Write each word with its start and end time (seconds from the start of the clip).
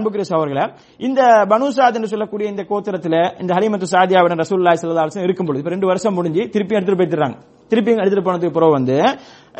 அன்புக்குரிய 0.00 0.28
சகோதரர்களே 0.30 0.66
இந்த 1.00 1.22
பனுசாத் 1.48 1.98
என்று 2.00 2.12
சொல்லக்கூடிய 2.14 2.48
இந்த 2.48 2.64
கோத்திரத்துல 2.70 3.16
இந்த 3.40 3.52
ஹரிமத்து 3.54 3.94
சாதியாவுடன் 3.94 4.42
ரசூல்லாய் 4.44 4.82
சல்லா 4.82 5.06
இருக்கும் 5.22 5.48
பொழுது 5.48 5.62
இப்ப 5.64 5.74
ரெண்டு 5.76 5.86
வருஷம் 5.86 6.14
முடிஞ்சு 6.14 6.44
திருப்பி 6.48 6.76
எடுத்துட்டு 6.76 7.00
போயிடுறாங்க 7.00 7.38
திருப்பி 7.70 7.98
எடுத்துட்டு 8.02 8.28
போனதுக்கு 8.28 8.56
பிறகு 8.58 8.78
வந்து 8.78 8.98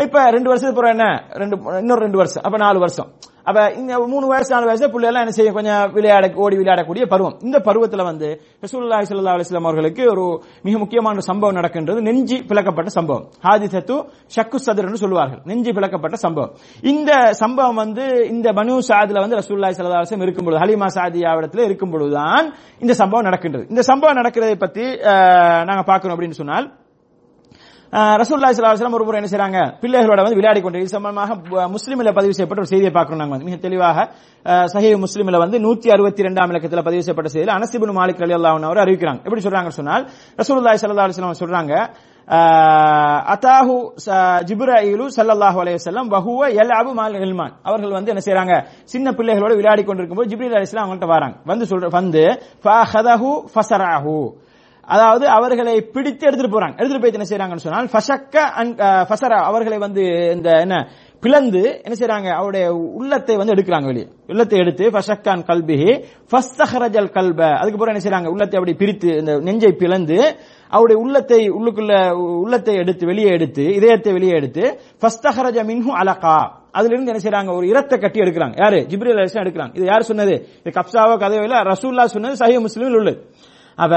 இப்ப 0.05 0.19
ரெண்டு 0.35 0.49
வருஷத்துக்கு 0.51 0.81
பிறகு 0.81 0.95
என்ன? 0.97 1.07
ரெண்டு 1.41 1.57
இன்னொரு 1.83 2.03
ரெண்டு 2.07 2.19
வருஷம். 2.21 2.45
அப்ப 2.47 2.57
நாலு 2.65 2.79
வருஷம். 2.85 3.09
அப்ப 3.49 3.61
இந்த 3.81 3.93
மூணு 4.11 4.27
வயசு 4.31 4.51
நாலு 4.55 4.67
வயசு 4.69 4.87
பிள்ளை 4.93 5.07
எல்லாம் 5.09 5.23
என்ன 5.25 5.35
செய்யும்? 5.37 5.55
கொஞ்சம் 5.57 5.93
விளையாட 5.95 6.25
ஓடி 6.43 6.57
விளையாடக்கூடிய 6.61 7.05
பருவம். 7.13 7.37
இந்த 7.47 7.59
பருவத்துல 7.67 8.05
வந்து 8.09 8.29
ரசூலுல்லாஹி 8.65 9.07
ஸல்லல்லாஹு 9.11 9.37
அலிஸ்லாம் 9.39 9.69
அவர்களுக்கு 9.69 10.03
ஒரு 10.13 10.25
மிக 10.67 10.75
முக்கியமான 10.83 11.25
சம்பவம் 11.29 11.59
நடக்கின்றது. 11.59 12.01
நெஞ்சி 12.09 12.39
பிளக்கப்பட்ட 12.51 12.91
சம்பவம். 12.99 13.25
ஹாதிசத்து 13.47 13.97
ஷக்கு 14.37 14.59
சதுர் 14.67 14.89
என்று 14.89 15.03
சொல்லுவார்கள். 15.05 15.41
நெஞ்சி 15.51 15.73
பிளக்கப்பட்ட 15.79 16.19
சம்பவம். 16.25 16.53
இந்த 16.93 17.11
சம்பவம் 17.43 17.81
வந்து 17.83 18.07
இந்த 18.35 18.49
பனு 18.59 18.77
சாதுல 18.91 19.25
வந்து 19.25 19.39
ரசூல்லா 19.41 19.71
சல்லா 19.79 20.01
அலிஸ்லாம் 20.01 20.07
வஸல்லம் 20.07 20.27
இருக்கும்பொழுது 20.29 20.63
ஹலிமா 20.65 20.91
சாதியாவிடத்துல 20.99 21.67
இருக்கும் 21.71 21.95
பொழுதுதான் 21.95 22.47
இந்த 22.85 22.93
சம்பவம் 23.03 23.29
நடக்கின்றது. 23.31 23.67
இந்த 23.73 23.85
சம்பவம் 23.91 24.21
நடக்கிறதை 24.21 24.59
பத்தி 24.67 24.87
நாங்க 25.71 25.85
பார்க்கணும் 25.91 26.17
அப்படின்னு 26.17 26.41
சொன்னால் 26.43 26.69
ரசூல்லாய் 27.93 28.55
சலாஹம் 28.57 28.95
ஒரு 28.95 29.05
முறை 29.05 29.19
என்ன 29.21 29.31
செய்றாங்க? 29.31 29.61
பிள்ளைகளோட 29.83 30.21
வந்து 30.23 30.35
விளையாடி 30.35 30.61
கொண்டு 30.61 30.79
இது 30.79 30.89
சம்பந்தமாக 30.89 31.31
முஸ்லீமில் 31.75 32.13
பதிவு 32.13 32.35
செய்யப்பட்ட 32.35 32.63
ஒரு 32.63 32.71
செய்தியை 32.73 32.93
பார்க்கணும் 32.93 33.23
நாங்கள் 33.23 33.47
மிக 33.47 33.57
தெளிவாக 33.57 33.99
சஹீஹ் 34.75 34.99
முஸ்லீமில் 35.05 35.39
வந்து 35.39 35.59
நூத்தி 35.59 35.89
அறுபத்தி 35.91 36.23
ரெண்டாம் 36.23 36.51
இலக்கத்தில் 36.53 36.83
பதிவு 36.83 37.03
செய்யப்பட்ட 37.03 37.31
செய்தியில் 37.35 37.57
அனசிபின் 37.57 37.95
மாலிக் 37.99 38.23
அலி 38.23 38.35
அல்லாஹ் 38.39 38.65
அவர் 38.69 38.83
அறிவிக்கிறாங்க. 38.85 39.21
எப்படி 39.27 39.43
சொல்றாங்க 39.43 39.69
சொன்னால் 39.69 40.05
ரசூல்லா 40.39 40.75
ஸல்லல்லாஹு 40.83 41.09
அலைஹி 41.09 41.43
சொல்றாங்க 41.43 41.75
அதாஹு 42.29 43.27
அத்தாஹு 43.35 43.77
ச- 44.05 44.41
ஜிப்ராயிலு 44.49 45.07
சல்லல்லாஹு 45.17 45.59
அலைஹி 45.63 45.79
வஸல்லம் 45.81 46.09
வஹுவ 46.15 46.41
யல்அபு 46.59 46.93
மால் 46.95 47.17
இல்மான். 47.21 47.55
அவர்கள் 47.63 47.91
வந்து 47.91 48.13
என்ன 48.13 48.23
செய்யறாங்க 48.27 48.55
சின்ன 48.85 49.11
பிள்ளைகளோட 49.11 49.53
விளையாடி 49.57 49.83
கொண்டிருக்கும் 49.83 50.17
போது 50.17 50.31
ஜிப்ரீல் 50.33 50.57
அலிஸ்லாம் 50.59 50.85
அவங்கள்ட்ட 50.85 51.07
வராங்க. 51.07 51.37
வந்து 51.45 51.65
சொல்ற 51.65 51.91
வந்து 51.91 52.23
ஃபஹதஹு 52.65 53.33
ஃபசராஹு. 53.55 54.17
அதாவது 54.95 55.25
அவர்களை 55.37 55.75
பிடித்து 55.95 56.27
எடுத்துட்டு 56.29 56.55
போறாங்க. 56.55 56.75
எடுத்துட்டு 56.81 57.03
போய் 57.03 57.19
என்ன 57.19 57.29
செய்யறாங்கன்னு 57.31 57.67
சொன்னால் 57.67 57.93
ஃபஷக்க 57.93 58.37
ஃபசரா 59.09 59.39
அவர்களை 59.51 59.79
வந்து 59.87 60.05
இந்த 60.37 60.51
என்ன 60.65 60.77
பிளந்து 61.25 61.63
என்ன 61.87 61.95
செய்யறாங்க 61.99 62.29
அவருடைய 62.37 62.67
உள்ளத்தை 62.99 63.35
வந்து 63.41 63.55
எடுக்கிறாங்க 63.55 63.87
வெளியே. 63.91 64.07
உள்ளத்தை 64.33 64.57
எடுத்து 64.63 64.85
ஃபஷக்கான் 64.95 65.43
கல்பிஹி 65.51 65.91
ஃபஸ்தஹரஜல் 66.31 67.11
கல்ப. 67.17 67.41
அதுக்கப்புறம் 67.61 67.93
என்ன 67.95 68.03
செய்யறாங்க 68.05 68.31
உள்ளத்தை 68.35 68.57
அப்படி 68.61 68.75
பிரித்து 68.83 69.11
இந்த 69.23 69.33
நெஞ்சை 69.49 69.73
பிளந்து 69.83 70.19
அவருடைய 70.73 70.99
உள்ளத்தை 71.05 71.41
உள்ளுக்குள்ள 71.59 71.95
உள்ளத்தை 72.45 72.75
எடுத்து 72.85 73.05
வெளியே 73.11 73.31
எடுத்து 73.39 73.67
இதயத்தை 73.79 74.15
வெளியே 74.19 74.35
எடுத்து 74.41 74.65
ஃபஸ்தஹரஜ 75.03 75.59
மின்ஹு 75.71 75.93
அலகா. 76.03 76.39
அதுல 76.79 76.95
இருந்து 76.95 77.13
என்ன 77.13 77.23
செய்யறாங்க 77.27 77.53
ஒரு 77.59 77.67
இரத்த 77.73 77.95
கட்டி 78.03 78.19
எடுக்கிறாங்க. 78.25 78.57
யாரு? 78.65 78.81
ஜிப்ரீல் 78.91 79.23
எடுக்கிறாங்க. 79.45 79.73
இது 79.79 79.87
யார் 79.93 80.11
சொன்னது? 80.11 80.35
இது 80.63 80.77
கப்சாவோ 80.81 81.15
கதையோ 81.23 81.45
இல்ல 81.49 81.63
ரசூல்லா 81.73 82.05
சொன்னது 82.17 82.41
சஹி 82.43 82.59
முஸ்லீமில் 82.67 82.99
உள்ளது. 83.01 83.19
அவ 83.77 83.97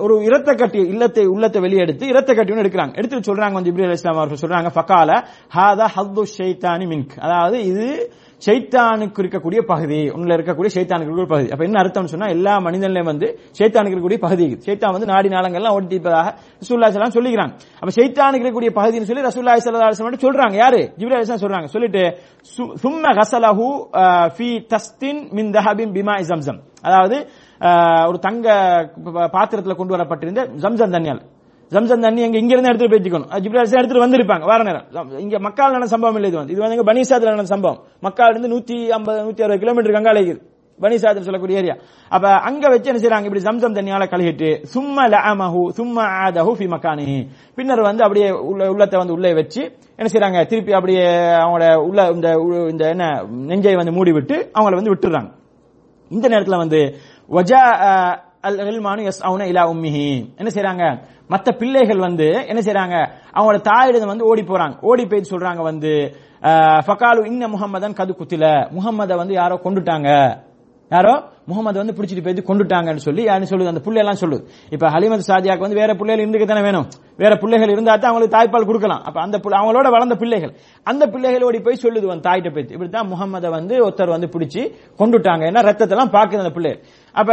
ஒரு 0.00 0.24
இரத்த 0.24 0.54
கட்டி 0.54 0.78
இல்லத்தை 0.78 1.24
உள்ளத்தை 1.24 1.62
வெளியெடுத்து 1.62 2.02
இரத்த 2.02 2.34
கட்டி 2.34 2.52
ஒன்று 2.52 2.68
எடுக்கிறாங்க. 2.68 2.94
எடுத்து 2.94 3.34
சொல்றாங்க 3.34 3.52
வந்து 3.52 3.72
இப்ராஹிம் 3.72 3.90
இஸ்லாம் 3.90 4.16
அவர்கள் 4.16 4.50
சொல்றாங்க 4.50 4.66
ஃபகால 4.74 5.24
ஹாதா 5.56 5.86
ஹத்து 5.96 6.22
ஷைத்தானி 6.38 6.84
மின்க். 6.86 7.20
அதாவது 7.20 7.64
இது 7.64 8.12
ஷைத்தானுக்கு 8.46 9.18
இருக்கக்கூடிய 9.18 9.62
பகுதி 9.62 10.10
உள்ள 10.10 10.36
இருக்கக்கூடிய 10.36 10.68
ஷைத்தானுக்கு 10.74 11.06
இருக்கக்கூடிய 11.06 11.28
பகுதி. 11.28 11.50
அப்ப 11.50 11.64
என்ன 11.64 11.82
அர்த்தம்னு 11.82 12.04
சொன்னா 12.04 12.26
எல்லா 12.26 12.56
மனிதன்லயும் 12.56 13.04
வந்து 13.04 13.38
சைத்தானுக்கு 13.58 13.94
இருக்கக்கூடிய 13.94 14.18
பகுதி 14.18 14.58
சைத்தான் 14.64 14.90
வந்து 14.90 15.06
நாடி 15.06 15.28
நாளங்கள்லாம் 15.28 15.80
ஓட்டிப்பதாக 15.80 16.32
ரசூல்லா 16.60 16.88
சலாம் 16.88 17.10
சொல்லிக்கிறாங்க. 17.10 17.58
அப்ப 17.80 18.02
சைத்தானுக்கு 18.02 18.42
இருக்கக்கூடிய 18.42 18.70
பகுதின்னு 18.74 19.02
சொல்லி 19.02 19.22
ரசூல்லா 19.22 19.54
ஸல்லல்லாஹு 19.54 20.12
அலைஹி 20.12 20.12
சொல்றாங்க. 20.12 20.52
யாரு? 20.52 20.92
ஜிப்ரா 20.98 21.00
அலைஹிஸ்ஸலாம் 21.00 21.44
சொல்றாங்க. 21.44 21.64
சொல்லிட்டு 21.64 22.18
சு- 22.56 22.74
சும்ம 22.82 23.20
ஹசலஹு 23.20 23.86
ஃபி 24.36 24.66
தஸ்தின் 24.66 25.30
மின் 25.30 25.50
தஹபின் 25.50 25.92
பிமா 25.92 26.20
ஜம்சம். 26.20 26.60
அதாவது 26.82 27.28
ஒரு 28.08 28.18
தங்க 28.18 28.48
பாத்திரத்தில் 29.32 29.74
கொண்டு 29.74 29.92
வரப்பட்டிருந்த 29.96 30.46
ஜம்சம் 30.46 30.92
தண்ணியால் 30.92 31.20
ஜம்சம் 31.68 32.00
தண்ணி 32.00 32.22
எங்க 32.22 32.38
இங்க 32.38 32.56
இருந்து 32.56 32.68
எடுத்துட்டு 32.68 32.96
பேச்சுக்கணும் 32.96 33.28
ஜிப்ரீல் 33.28 33.78
எடுத்துட்டு 33.78 34.06
வந்திருப்பாங்க. 34.06 34.44
வேற 34.44 34.62
நேரம். 34.62 35.18
இங்க 35.18 35.38
மக்கால் 35.38 35.70
நடந்த 35.70 35.86
சம்பவம் 35.86 36.14
இல்லை 36.14 36.28
இது 36.30 36.38
வந்து. 36.38 36.52
இது 36.52 36.62
வந்து 36.62 36.82
பனிசாத்துல 36.82 37.22
நடந்த 37.22 37.44
சம்பவம். 37.44 37.78
மக்கால் 38.02 38.36
இருந்து 38.36 38.48
நூத்தி 38.48 38.86
ஐம்பது 38.88 39.18
நூத்தி 39.20 39.42
அறுபது 39.42 39.58
கிலோமீட்டர் 39.58 39.94
அங்கால 39.94 40.20
இருக்குது 40.20 40.40
பனிசாத்தில் 40.80 41.20
சொல்லக்கூடிய 41.20 41.58
ஏரியா. 41.58 41.76
அப்ப 42.08 42.28
அங்க 42.28 42.68
வச்சு 42.68 42.94
என்ன 42.94 43.00
செய்யறாங்க 43.00 43.22
இப்படி 43.22 43.40
ஜம்சம் 43.40 43.74
தண்ணியால 43.74 44.06
கழுகிட்டு 44.08 44.64
சும்மா 44.64 45.06
லஅமஹு 45.06 45.68
சும்மா 45.68 46.02
ஆதஹு 46.04 46.52
ஃபி 46.58 46.66
மக்கானிஹி. 46.68 47.26
பின்னர் 47.54 47.80
வந்து 47.80 48.02
அப்படியே 48.02 48.30
உள்ள 48.30 48.70
உள்ளத்தை 48.70 48.98
வந்து 48.98 49.14
உள்ளே 49.14 49.34
வச்சு 49.34 49.72
என்ன 49.96 50.10
செய்யறாங்க 50.12 50.46
திருப்பி 50.46 50.72
அப்படியே 50.72 51.06
அவங்களோட 51.16 51.74
உள்ள 51.74 52.10
இந்த 52.10 52.34
உ- 52.36 52.68
இந்த 52.68 52.88
என்ன 52.88 53.22
நெஞ்சை 53.30 53.74
வந்து 53.74 53.92
மூடி 53.92 54.12
விட்டு 54.12 54.50
அவங்கள 54.58 54.74
வந்து 54.74 54.94
விட்டுறாங்க. 54.94 55.30
இந்த 56.08 56.28
நேரத்துல 56.28 56.56
வந்து 56.56 56.96
வஜா 57.30 58.18
அல் 58.40 59.04
எஸ் 59.04 59.26
அவுன 59.26 59.44
இலா 59.44 59.62
உம்மிஹி. 59.62 60.36
என்ன 60.36 60.50
செய்யறாங்க 60.54 61.02
மற்ற 61.28 61.52
பிள்ளைகள் 61.52 61.98
வந்து 61.98 62.26
என்ன 62.26 62.60
செய்யறாங்க 62.60 63.08
அவங்களோட 63.34 63.60
தாயிடம் 63.60 64.06
வந்து 64.06 64.24
ஓடி 64.24 64.42
போறாங்க. 64.42 64.80
ஓடி 64.80 65.06
போய் 65.06 65.24
சொல்றாங்க 65.30 65.62
வந்து 65.62 66.16
ஃபகாலு 66.86 67.26
இன்ன 67.26 67.48
முகமதன் 67.48 67.94
கது 67.94 68.14
குத்தில. 68.18 68.70
முகம்மதை 68.70 69.16
வந்து 69.16 69.34
யாரோ 69.34 69.60
கொண்டுட்டாங்க. 69.64 70.36
யாரோ? 70.88 71.22
முகமது 71.46 71.78
வந்து 71.78 71.92
பிடிச்சிட்டு 71.92 72.24
போய் 72.24 72.58
கொண்டுட்டாங்கன்னு 72.58 72.96
சொல்லி 72.96 73.22
யாருன்னு 73.22 73.48
சொல்லுது? 73.48 73.66
அந்த 73.66 73.80
புள்ளை 73.80 74.06
எல்லாம் 74.06 74.20
சொல்லுது. 74.20 74.46
இப்ப 74.70 74.88
ஹலிமத் 74.88 75.20
சாதியாக்கு 75.26 75.58
வந்து 75.58 75.76
வேற 75.76 75.94
பிள்ளைகள் 75.94 76.26
இருந்துக்க 76.26 76.46
தானே 76.46 76.60
வேணும். 76.60 76.88
வேற 77.16 77.36
பிள்ளைகள் 77.36 77.68
இருந்தா 77.68 77.96
தான் 77.96 78.10
அவங்களுக்கு 78.10 78.38
தாய்ப்பால் 78.38 78.64
கொடுக்கலாம். 78.64 79.02
அப்ப 79.04 79.20
அந்த 79.20 79.38
புள்ள- 79.38 79.62
அவங்களோட 79.62 79.90
வளர்ந்த 79.90 80.14
பிள்ளைகள். 80.14 80.54
அந்த 80.82 81.06
பிள்ளைகள் 81.06 81.42
ஓடி 81.42 81.60
போய் 81.60 81.78
சொல்லுது 81.82 82.06
வந்து 82.06 82.30
தாயிட்ட 82.30 82.54
போய் 82.54 82.66
இப்படித்தான் 82.68 83.12
முகமதை 83.12 83.50
வந்து 83.50 83.88
ஒருத்தர் 83.88 84.08
வந்து 84.08 84.26
பிடிச்சி 84.26 84.74
கொண்டுட்டாங்க. 84.98 85.42
ஏன்னா 85.46 85.62
ரத்தத்தை 85.62 85.98
எல்லாம் 85.98 86.12
பாக்குது 86.12 86.36
அந்த 86.36 86.50
பிள்ளை 86.50 86.80
அப்ப 87.16 87.30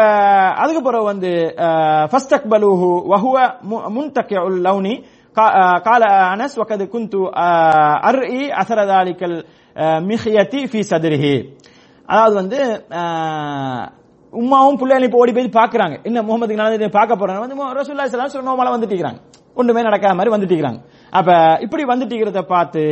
அதுக்கு 0.58 0.82
பிறகு 0.82 1.04
வந்து 1.04 1.32
ஃபர்ஸ்ட் 2.12 2.36
அக்பலூஹு 2.36 2.90
வஹுவ 3.12 3.36
முன்தக்கிய 3.96 4.40
லவுனி 4.66 4.94
கா- 5.38 5.54
கால 5.82 6.04
அனஸ் 6.34 6.58
வகது 6.62 6.86
குந்து 6.88 7.20
அர்இ 8.10 8.42
அசரதாலிக்கல் 8.62 9.38
மிஹியத்தி 10.10 10.60
ஃபி 10.72 10.82
சதுரிஹி. 10.92 11.36
அதாவது 12.10 12.36
வந்து 12.36 12.60
உம்மாவும் 14.34 14.78
பிள்ளைகளும் 14.78 15.08
இப்போ 15.08 15.18
ஓடி 15.18 15.32
போய் 15.32 15.58
பாக்குறாங்க. 15.60 15.96
என்ன 16.04 16.22
முகமதுக்கு 16.22 16.62
நடந்து 16.62 16.90
பார்க்க 16.90 17.16
போறாங்க? 17.16 17.40
வந்து 17.40 17.56
ரசூல்லா 17.80 18.06
ரசூலுல்லாஹி 18.06 18.36
சொன்னோமால 18.36 18.74
வந்துட்டு 18.76 18.94
இருக்கிறாங்க. 18.94 19.22
ஒன்றுமே 19.58 19.82
நடக்காத 19.82 20.14
மாதிரி 20.14 20.34
வந்துட்டீங்க 20.36 20.70
அப்ப 21.14 21.30
இப்படி 21.62 21.84
வந்துட்டீங்கிறத 21.84 22.42
பார்த்து 22.48 22.84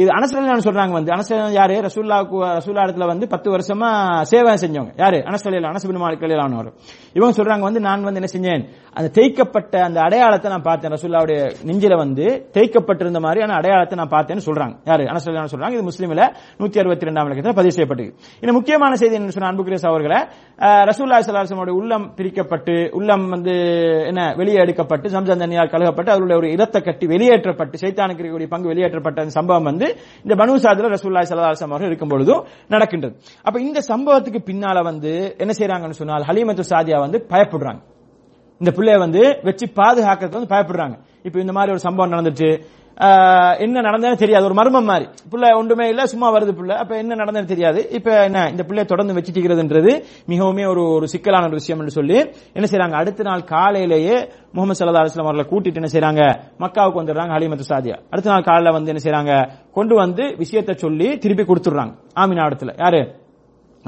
இது 0.00 0.08
அனசலில் 0.18 0.64
சொல்றாங்க 0.66 0.92
வந்து. 0.98 1.10
அனசல் 1.16 1.52
யாரு? 1.56 1.74
ரசூல்லா 1.86 2.16
ரசூல்லா 2.58 2.84
இடத்துல 2.86 3.06
வந்து 3.10 3.26
பத்து 3.34 3.48
வருஷமா 3.54 3.88
சேவை 4.30 4.54
செஞ்சவங்க. 4.62 4.92
யாரு? 5.02 5.18
அனசலில் 5.30 5.68
அனசபின் 5.70 6.00
மாலிக் 6.04 6.24
ஆனவர் 6.44 6.70
இவங்க 7.16 7.32
சொல்றாங்க 7.38 7.64
வந்து 7.68 7.80
நான் 7.80 8.06
வந்து 8.08 8.20
என்ன 8.20 8.30
செஞ்சேன்? 8.34 8.64
அந்த 8.96 9.08
தேய்க்கப்பட்ட 9.18 9.74
அந்த 9.88 9.98
அடையாளத்தை 10.06 10.50
நான் 10.50 10.66
பார்த்தேன். 10.68 10.92
ரசூல்லாவுடைய 10.96 11.38
நெஞ்சில 11.68 11.96
வந்து 11.96 12.26
தேய்க்கப்பட்டிருந்த 12.56 13.20
மாதிரியான 13.26 13.54
அடையாளத்தை 13.60 13.98
நான் 14.00 14.12
பார்த்தேன்னு 14.16 14.44
சொல்றாங்க. 14.48 14.74
யாரு? 14.90 15.04
அனசலில் 15.12 15.52
சொல்றாங்க. 15.54 15.76
இது 15.78 15.86
முஸ்லீம்ல 15.90 16.24
நூத்தி 16.60 16.80
அறுபத்தி 16.82 17.08
ரெண்டாம் 17.08 17.28
இலக்கத்தில் 17.28 17.58
பதிவு 17.60 17.74
செய்யப்பட்டது 17.76 18.10
இந்த 18.42 18.54
முக்கியமான 18.58 18.94
செய்தி 19.02 19.14
என்ன 19.20 19.36
சொன்ன 19.36 19.50
அன்புக்குரிய 19.52 19.80
அவர்களை 19.92 20.20
ரசூல்லா 20.90 21.20
சலாசனுடைய 21.28 21.76
உள்ளம் 21.80 22.06
பிரிக்கப்பட்டு 22.18 22.76
உள்ளம் 22.98 23.24
வந்து 23.28 23.54
என்ன 24.10 24.20
வெளியே 24.40 24.58
எடுக்கப்பட்டு 24.64 25.06
சம்சந்தனியால் 25.16 25.72
கழுகப்பட்டு 25.74 26.12
அவருடைய 26.14 26.38
ஒரு 26.40 26.50
இரத்த 26.56 26.80
கட்டி 26.80 27.06
வெளியேற்றப்பட்டு 27.06 27.82
சைத்தானுக்கு 27.84 28.22
இருக்கக்கூடிய 28.22 28.50
பங்கு 28.54 28.70
வெளியேற்றப்பட்ட 28.72 29.24
அந்த 29.24 29.34
சம்பவம் 29.38 29.68
வந்து 29.70 29.83
இந்த 30.24 30.34
பனுசாதுல 30.44 30.90
ரசூல்லாய் 30.94 31.26
ரசூல்லா 31.26 31.32
சலாசம் 31.32 31.72
அவர்கள் 31.72 31.90
இருக்கும் 31.90 32.08
பொழுதும் 32.08 32.44
நடக்கின்றது. 32.68 33.14
அப்ப 33.42 33.60
இந்த 33.60 33.80
சம்பவத்துக்கு 33.88 34.40
பின்னால 34.50 34.82
வந்து 34.82 35.12
என்ன 35.38 35.52
செய்யறாங்கன்னு 35.58 36.00
சொன்னால் 36.00 36.22
ஹலீமத்து 36.22 36.64
சாதியா 36.72 36.98
வந்து 36.98 37.26
பயப்படுறாங்க. 37.28 37.80
இந்த 38.60 38.70
பிள்ளைய 38.76 38.98
வந்து 38.98 39.40
வச்சு 39.42 39.66
பாதுகாக்கிறது 39.76 40.38
வந்து 40.38 40.52
பயப்படுறாங்க. 40.54 40.96
இப்ப 41.22 41.40
இந்த 41.40 41.52
மாதிரி 41.52 41.70
ஒரு 41.70 41.82
சம்பவம் 41.86 42.12
நடந்துச்சு 42.12 42.48
என்ன 43.58 43.80
நடந்ததுன்னு 43.80 44.16
தெரியாது. 44.16 44.44
ஒரு 44.44 44.54
மர்மம் 44.54 44.84
மாதிரி. 44.84 45.08
பிள்ளை 45.30 45.52
ஒன்றுமே 45.52 45.88
இல்ல 45.88 46.06
சும்மா 46.06 46.34
வருது 46.34 46.52
பிள்ளை. 46.52 46.76
அப்ப 46.76 46.96
என்ன 46.96 47.14
நடந்ததுன்னு 47.14 47.44
தெரியாது. 47.44 47.90
இப்ப 47.90 48.22
என்ன 48.22 48.48
இந்த 48.50 48.64
பிள்ளைய 48.68 48.84
தொடர்ந்து 48.84 49.14
வச்சுட்டிருக்கிறதுன்றது 49.14 50.04
மிகவும் 50.26 50.56
ஒரு 50.56 50.92
ஒரு 50.92 51.08
சிக்கலான 51.08 51.44
ஒரு 51.44 51.54
விஷயம் 51.54 51.78
என்று 51.78 51.92
சொல்லி 51.92 52.16
என்ன 52.52 52.68
செய்யறாங்க 52.70 52.92
அடுத்த 52.92 53.22
நாள் 53.22 53.44
காலையிலேயே 53.44 54.28
முகமது 54.52 54.84
சல்லா 54.84 54.88
அலுவலாம் 54.88 55.28
அவர்களை 55.28 55.46
கூட்டிட்டு 55.50 55.74
என்ன 55.74 55.90
செய்யறாங்க 55.92 56.22
மக்காவுக்கு 56.58 57.00
வந்துடுறாங்க 57.02 57.32
ஹலிமத்து 57.34 57.60
சாதியா. 57.68 57.98
அடுத்த 58.10 58.30
நாள் 58.30 58.42
காலையில 58.42 58.70
வந்து 58.70 58.94
என்ன 58.94 59.02
செய்யறாங்க 59.02 59.50
கொண்டு 59.72 59.94
வந்து 59.94 60.34
விஷயத்தை 60.36 60.74
சொல்லி 60.74 61.18
திருப்பி 61.18 61.42
கொடுத்துடுறாங்க. 61.42 61.94
ஆமினா 62.16 62.50
இடத்துல 62.50 62.74
யாரு? 62.78 63.23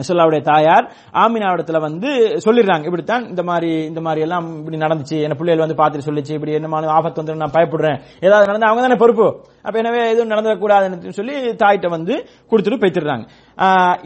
ரசூல்லாவுடைய 0.00 0.40
தாயார் 0.50 0.86
ஆமினாவிடத்துல 1.24 1.80
வந்து 1.86 2.10
சொல்லிடுறாங்க. 2.46 2.84
இப்படித்தான் 2.90 3.24
இந்த 3.32 3.42
மாதிரி 3.50 3.70
இந்த 3.90 4.00
மாதிரி 4.06 4.24
எல்லாம் 4.26 4.46
இப்படி 4.60 4.80
நடந்துச்சு. 4.84 5.18
என்ன 5.26 5.36
பிள்ளைகள் 5.40 5.64
வந்து 5.64 5.78
பார்த்துட்டு 5.82 6.08
சொல்லிச்சு. 6.08 6.36
இப்படி 6.38 6.56
என்னமான 6.60 6.92
ஆபத்து 6.98 7.22
வந்து 7.22 7.42
நான் 7.44 7.56
பயப்படுறேன். 7.58 7.98
ஏதாவது 8.26 8.50
நடந்தா 8.50 8.70
அவங்க 8.70 8.84
தானே 8.86 9.00
பொறுப்பு. 9.04 9.28
அப்ப 9.66 9.76
எனவே 9.82 10.02
எதுவும் 10.12 10.32
நடந்துடக்கூடாதுன்னு 10.34 11.16
சொல்லி 11.20 11.36
தாயிட்ட 11.62 11.88
வந்து 11.96 12.14
கொடுத்துட்டு 12.50 12.80
போய்த்திடுறாங்க. 12.82 13.24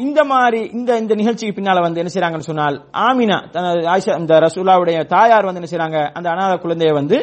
இந்த 0.07 0.21
மாதிரி 0.33 0.61
இந்த 0.79 0.91
இந்த 1.03 1.15
நிகழ்ச்சிக்கு 1.21 1.57
பின்னால 1.57 1.81
வந்து 1.87 2.01
என்ன 2.03 2.13
செய்யறாங்கன்னு 2.15 2.51
சொன்னால் 2.51 2.77
ஆமினா 3.07 3.39
தனது 3.55 3.81
ஆயிஷா 3.95 4.19
இந்த 4.23 4.35
ரசூலாவுடைய 4.47 4.99
தாயார் 5.17 5.49
வந்து 5.49 5.63
என்ன 5.63 5.71
செய்யறாங்க 5.73 6.01
அந்த 6.19 6.29
அனாத 6.35 6.55
குழந்தைய 6.65 6.93
வந்து 7.01 7.19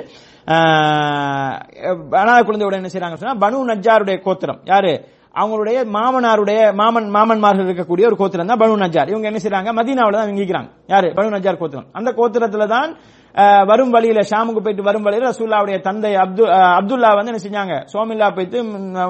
அனாத 2.21 2.39
குழந்தையோட 2.47 2.75
என்ன 2.81 2.89
செய்யறாங்கன்னு 2.91 3.23
சொன்னா 3.23 3.41
பனு 3.43 3.57
நஜ்ஜாருடைய 3.71 4.17
கோத்திரம். 4.25 4.59
யாரு? 4.71 4.91
அவங்களுடைய 5.41 5.77
மாமனாருடைய 5.95 6.59
மாமன் 6.81 7.09
மாமன்மார்கள் 7.15 7.67
இருக்கக்கூடிய 7.69 8.05
ஒரு 8.09 8.17
கோத்திரம் 8.21 8.49
தான் 8.51 8.61
பனு 8.61 8.81
நஜார் 8.83 9.11
இவங்க 9.13 9.29
என்ன 9.31 9.39
செய்யறாங்க 9.43 9.71
மதீனாவில் 9.79 10.19
தான் 10.19 10.31
இங்கிக்கிறாங்க 10.33 10.69
யாரு? 10.93 11.09
பனு 11.17 11.35
நஜார் 11.35 11.61
கோத்திரம். 11.61 11.87
அந்த 11.99 12.09
கோத்திரத்துல 12.19 12.67
தான் 12.75 12.89
வரும் 13.69 13.91
வழியில 13.95 14.19
ஷாமுக்கு 14.29 14.61
போயிட்டு 14.65 14.87
வரும் 14.87 15.05
வழியில 15.07 15.27
ரசூல்லாவுடைய 15.31 15.77
தந்தை 15.87 16.11
அப்து 16.23 16.43
அப்துல்லா 16.79 17.09
வந்து 17.17 17.31
என்ன 17.33 17.41
செஞ்சாங்க? 17.45 17.75
சோமில்லா 17.93 18.27
போயிட்டு 18.37 18.57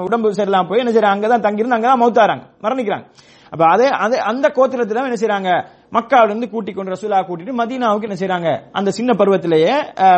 உடம்பு 0.06 0.36
சரியில்லாம 0.40 0.68
போய் 0.70 0.82
என்ன 0.82 0.92
செய்யறாங்க 0.94 1.16
அங்கதான் 1.16 1.46
தங்கியிருந்து 1.46 1.78
அங்கதான் 1.78 2.02
மௌத்தாராங்க 2.04 2.44
மரணிக்கிறாங்க. 2.66 3.06
அப்ப 3.52 3.62
அதே 3.74 3.86
அதே 4.04 4.16
அந்த 4.30 4.46
கோத்திரத்துல 4.56 5.04
என்ன 5.08 5.18
செய்யறாங்க 5.20 5.50
மக்காவில 5.96 6.30
இருந்து 6.32 6.48
கூட்டிக் 6.54 6.76
கொண்டு 6.78 6.92
ரசூலா 6.94 7.18
கூட்டிட்டு 7.28 7.52
மதீனாவுக்கு 7.60 8.08
என்ன 8.08 8.18
செய்யறாங்க 8.20 8.48
அந்த 8.78 8.90
சின்ன 8.98 9.10
பருவத்திலேயே 9.20 9.74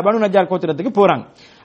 பனு 0.06 0.22
நஜார் 0.24 0.50
கோத்திரத்துக்கு 0.52 0.92
போறாங்க. 0.98 1.24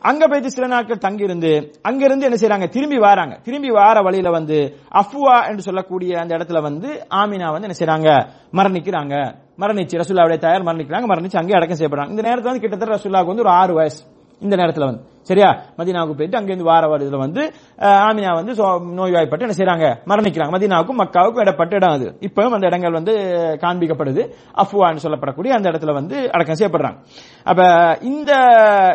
அங்க 0.09 0.27
போயிட்டு 0.27 0.51
சில 0.51 0.67
நாட்கள் 0.67 0.97
தங்கியிருந்து 0.97 1.51
அங்கிருந்து 1.81 2.25
என்ன 2.25 2.37
செய்யறாங்க 2.41 2.69
திரும்பி 2.69 2.97
வராங்க. 2.97 3.39
திரும்பி 3.43 3.69
வார 3.71 4.01
வழியில 4.01 4.29
வந்து 4.29 4.77
அஃபுவா 4.93 5.47
என்று 5.49 5.61
சொல்லக்கூடிய 5.61 6.19
அந்த 6.19 6.37
இடத்துல 6.37 6.61
வந்து 6.61 6.89
ஆமினா 7.09 7.51
வந்து 7.51 7.67
என்ன 7.67 7.77
செய்யறாங்க 7.79 8.09
மரணிக்கிறாங்க. 8.53 9.35
மரணிச்சு 9.59 10.01
ரசுல்லாவுடைய 10.01 10.37
தயார் 10.37 10.63
மரணிக்கிறாங்க. 10.63 11.07
மரணிச்சு 11.11 11.37
அங்கே 11.37 11.53
அடக்கம் 11.53 11.77
செய்யப்படுறாங்க. 11.77 12.09
இந்த 12.09 12.21
நேரத்தில் 12.21 12.51
வந்து 12.51 12.59
கிட்டத்தட்ட 12.59 12.95
ரசுல்லாவுக்கு 12.95 13.33
வந்து 13.33 13.41
ஒரு 13.41 13.49
ஆறு 13.49 13.73
வயசு. 13.73 14.03
இந்த 14.39 14.55
நேரத்தில் 14.55 14.85
வந்து. 14.85 15.01
சரியா? 15.25 15.49
மதீனாவுக்கு 15.77 16.13
போயிட்டு 16.13 16.37
அங்கிருந்து 16.37 16.63
வார 16.63 16.87
வழியில 16.87 17.17
வந்து 17.17 17.53
ஆமினா 17.77 18.33
வந்து 18.33 18.53
சோ- 18.53 18.93
நோய்வாய்ப்பட்டு 18.93 19.47
என்ன 19.47 19.55
செய்யறாங்க 19.57 20.09
மரணிக்கிறாங்க. 20.09 20.51
மதீனாவுக்கும் 20.55 20.99
மக்காவுக்கும் 21.03 21.39
இடப்பட்ட 21.39 21.75
இடம் 21.75 21.93
அது. 21.93 22.17
இப்பவும் 22.19 22.53
அந்த 22.53 22.65
இடங்கள் 22.65 22.91
வந்து 22.91 23.17
காண்பிக்கப்படுது. 23.61 24.33
அஃப்வான்னு 24.57 24.97
சொல்லப்படக்கூடிய 25.03 25.47
அந்த 25.47 25.69
இடத்துல 25.69 25.93
வந்து 25.93 26.31
அடக்கம் 26.31 26.55
செய்யப்படுறாங்க. 26.55 26.97
அப்ப 27.43 27.63
இந்த 28.01 28.31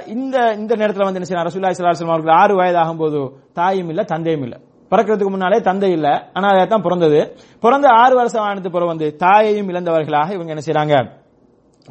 இந்த 0.07 0.55
இந்த 0.55 0.77
நேரத்தில் 0.77 1.05
வந்து 1.05 1.21
என்ன 1.21 1.29
செய்யறாங்க 1.29 1.47
ரசூல்லா 1.47 1.71
ஸல்லல்லாஹு 1.71 2.05
அவர்கள் 2.05 2.35
ஆறு 2.35 2.57
வயது 2.57 2.79
ஆகும்போது 2.79 3.31
தாயும் 3.53 3.89
இல்ல 3.89 4.03
தந்தையும் 4.03 4.43
இல்ல. 4.43 4.59
பிறக்கிறதுக்கு 4.91 5.29
முன்னாலே 5.29 5.61
தந்தை 5.61 5.91
இல்ல. 5.91 6.31
ஆனால் 6.33 6.67
தான் 6.67 6.83
பிறந்தது. 6.83 7.37
பிறந்த 7.61 7.89
ஆறு 7.89 8.15
வருஷம் 8.15 8.43
ஆனது 8.43 8.71
பிறகு 8.71 8.87
வந்து 8.87 9.17
தாயையும் 9.17 9.69
இழந்தவர்களாக 9.69 10.33
இவங்க 10.33 10.55
என்ன 10.55 10.63
செய்யறாங்க 10.65 11.20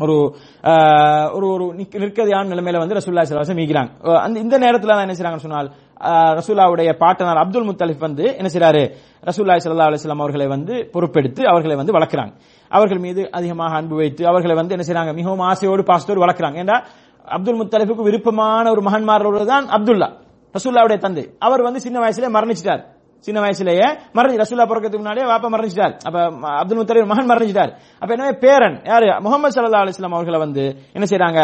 ஒரு 0.04 0.16
ஒரு 1.38 1.46
ஒரு 1.56 1.66
நிற்கதையான 1.80 2.50
நிலைமையில 2.54 2.82
வந்து 2.84 2.98
ரசூல்லா 2.98 3.26
சிலாசம் 3.30 3.60
மீக்கிறாங்க 3.62 4.18
அந்த 4.26 4.38
இந்த 4.46 4.56
நேரத்தில் 4.66 4.92
தான் 4.92 5.06
என்ன 5.08 5.16
செய்றாங்கன்னு 5.20 5.48
சொன்னால் 5.48 5.70
ரசூல்லாவுடைய 6.40 6.90
பாட்டனார் 7.02 7.42
அப்துல் 7.44 7.68
முத்தலிப் 7.70 8.06
வந்து 8.08 8.26
என்ன 8.40 8.50
செய்றாரு? 8.54 8.84
ரசூல்லா 9.30 9.56
சல்லா 9.64 9.88
அலிஸ்லாம் 9.90 10.24
அவர்களை 10.26 10.48
வந்து 10.56 10.74
பொறுப்பெடுத்து 10.94 11.42
அவர்களை 11.52 11.76
வந்து 11.80 11.96
வளர்க்குறாங்க. 11.98 12.34
அவர்கள் 12.72 13.02
மீது 13.06 13.22
அதிகமாக 13.38 13.78
அன்பு 13.80 13.96
வைத்து 14.02 14.24
அவர்களை 14.32 14.56
வந்து 14.60 14.76
என்ன 14.76 14.86
செய்றாங்க? 14.90 15.14
மிகவும் 15.20 15.44
ஆசையோடு 15.50 15.84
பாசத்தோடு 15.90 16.24
வளர்க்குறாங்க. 16.26 16.58
ஏன்னா 16.64 16.78
அப்துல் 17.38 17.60
முத்தலிஃபுக்கு 17.62 18.08
விருப்பமான 18.10 18.66
ஒரு 18.76 18.84
மகன்மாரோடு 18.88 19.46
தான் 19.54 19.68
அப்துல்லா 19.78 20.10
ரசூல்லாவுடைய 20.56 21.00
தந்தை. 21.06 21.26
அவர் 21.48 21.66
வந்து 21.68 21.80
சின்ன 21.86 21.98
வயசுல 22.04 22.30
மரணிச்சிட்டார். 22.38 22.84
சின்ன 23.28 23.38
வயசுலயே 23.46 23.88
மறைஞ்சு 24.18 24.42
ரசூல்லா 24.42 24.68
பிறக்கிறதுக்கு 24.72 25.04
முன்னாடியே 25.04 25.28
வாப்பா 25.32 25.52
மறைஞ்சிட்டார் 25.56 25.94
அப்ப 26.08 26.18
அப்துல் 26.62 26.80
முத்தலிப் 26.82 27.12
மகன் 27.14 27.30
மறைஞ்சிட்டார் 27.32 27.72
அப்ப 28.02 28.10
எனவே 28.18 28.34
பேரன் 28.46 28.78
யாரு? 28.92 29.08
முகமது 29.26 29.54
சல்லா 29.58 29.84
அலிஸ்லாம் 29.84 30.18
அவர்களை 30.18 30.40
வந்து 30.46 30.66
என்ன 30.98 31.06
செய்யறாங்க 31.12 31.40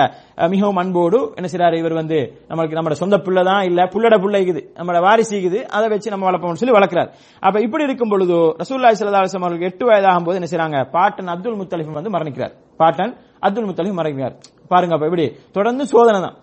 மிகவும் 0.55 0.81
அன்போடு 0.83 1.19
என்ன 1.39 1.47
செய்யறாரு 1.53 1.77
இவர் 1.83 1.99
வந்து 2.01 2.19
நம்மளுக்கு 2.49 2.79
நம்ம 2.79 3.01
சொந்த 3.03 3.17
பிள்ளை 3.27 3.43
தான் 3.51 3.63
இல்ல 3.69 3.81
புள்ளட 3.95 4.15
பிள்ளைக்குது 4.23 4.53
இருக்குது. 4.55 4.61
நம்மளோட 4.79 5.01
வாரிசு 5.07 5.33
இருக்குது. 5.35 5.59
அதை 5.75 5.85
வச்சு 5.93 6.13
நம்ம 6.13 6.25
வளர்ப்போம்னு 6.29 6.61
சொல்லி 6.61 6.75
வளர்க்கிறார். 6.77 7.09
அப்ப 7.43 7.55
இப்படி 7.65 7.83
இருக்கும் 7.87 8.11
பொழுது 8.13 8.37
ரசூல்லா 8.61 8.91
சல்லா 9.01 9.21
அலிஸ்லாம் 9.21 9.45
அவர்களுக்கு 9.45 9.69
எட்டு 9.71 9.85
வயதாகும் 9.89 10.27
போது 10.27 10.39
என்ன 10.39 10.49
செய்யறாங்க 10.51 10.79
பாட்டன் 10.95 11.31
அப்துல் 11.33 11.59
முத்தலிஃப் 11.61 11.99
வந்து 11.99 12.15
மரணிக்கிறார் 12.15 12.53
பாட்டன் 12.81 13.13
அப்துல் 13.47 13.69
முத்தலிஃப் 13.69 13.99
மரணிக்கிறார் 13.99 14.35
பாருங்க 14.73 14.93
அப்ப 14.97 15.07
இப்படி 15.11 15.25
தொடர்ந்து 15.57 15.83
சோதனை 15.93 16.19
தான். 16.25 16.35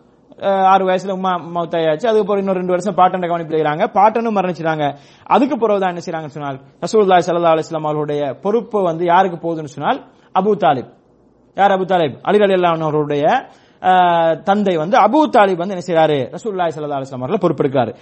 ஆறு 0.72 0.82
வயசுல 0.88 1.14
உமா 1.18 1.32
மௌத்தாயாச்சு 1.56 2.08
அதுக்கப்புறம் 2.10 2.42
இன்னும் 2.42 2.58
ரெண்டு 2.58 2.74
வருஷம் 2.74 2.96
பாட்டன் 3.00 3.28
கவனிப்பு 3.30 3.56
செய்றாங்க 3.56 3.84
பாட்டனும் 3.98 4.36
மரணிச்சிட்டாங்க. 4.38 4.86
அதுக்கு 5.34 5.56
பிறகு 5.62 5.80
தான் 5.82 5.92
என்ன 5.94 6.02
செய்றாங்கன்னு 6.06 6.36
சொன்னால் 6.36 6.58
ரசூலுல்லாஹி 6.84 7.24
சல்லா 7.28 7.52
அலைஹி 7.54 7.78
அவர்களுடைய 7.80 8.22
பொறுப்பு 8.44 8.80
வந்து 8.90 9.04
யாருக்கு 9.12 9.38
போகுதுன்னு 9.44 9.74
சொன்னால் 9.76 10.00
அபு 10.40 10.52
தாலிப். 10.64 10.90
யார் 11.56 11.74
அபு 11.76 11.86
தாலிப்? 11.92 12.16
அலி 12.28 12.38
அலி 12.46 12.54
அவருடைய 12.88 13.24
தந்தை 14.48 14.74
வந்து 14.82 14.96
அபூ 15.04 15.20
தாலிப் 15.36 15.60
வந்து 15.62 15.74
என்ன 15.76 15.84
செய்யறாரு 15.86 16.18
ரசூல்லாய் 16.36 16.72
சல்லா 16.74 16.98
அலைஹி 16.98 17.08
அவர்கள் 17.08 17.22
அவர்களை 17.22 17.40
பொறுப்பெடுக்கிறாரு. 17.44 17.92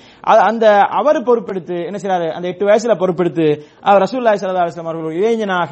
அந்த 0.48 0.64
அவர் 0.98 1.18
பொறுப்பெடுத்து 1.28 1.76
என்ன 1.88 1.98
செய்யறாரு 2.02 2.28
அந்த 2.36 2.46
எட்டு 2.52 2.64
வயசுல 2.68 2.94
பொறுப்பெடுத்து 3.02 3.46
அவர் 3.88 4.02
ரசூல்லாய் 4.06 4.40
சல்லா 4.42 4.64
அலைஹி 4.66 4.84
அவர்கள் 4.84 5.18
இளைஞனாக 5.20 5.70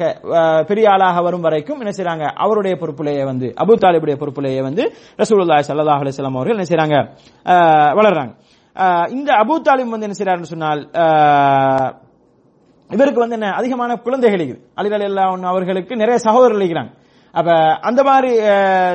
பெரிய 0.69 0.87
ஆளாக 0.93 1.21
வரும் 1.27 1.45
வரைக்கும் 1.47 1.81
என்ன 1.83 1.93
செய்யறாங்க 1.97 2.25
அவருடைய 2.45 2.75
பொறுப்புலேயே 2.81 3.23
வந்து 3.31 3.49
அபு 3.63 3.75
தாலிபுடைய 3.83 4.17
பொறுப்புலேயே 4.23 4.61
வந்து 4.69 4.85
ரசூல்லாய் 5.23 5.67
சல்லா 5.69 5.97
அலைஹி 6.01 6.25
அவர்கள் 6.29 6.57
என்ன 6.57 6.67
செய்யறாங்க 6.71 6.97
வளர்றாங்க. 7.99 8.31
இந்த 9.17 9.29
அபு 9.43 9.55
தாலிம் 9.67 9.93
வந்து 9.93 10.07
என்ன 10.07 10.17
செய்யறாருன்னு 10.19 10.53
சொன்னால் 10.53 10.81
இவருக்கு 12.95 13.21
வந்து 13.23 13.37
என்ன 13.37 13.49
அதிகமான 13.59 13.97
குழந்தைகள் 14.05 14.41
இருக்குது 14.41 14.63
அலிகள் 14.79 15.03
எல்லாம் 15.07 15.43
அவர்களுக்கு 15.51 15.93
நிறைய 16.01 16.17
சகோதரர்கள் 16.25 16.63
இருக்கிறாங்க. 16.63 16.91
அப்ப 17.31 17.51
அந்த 17.89 18.03
மாதிரி 18.03 18.31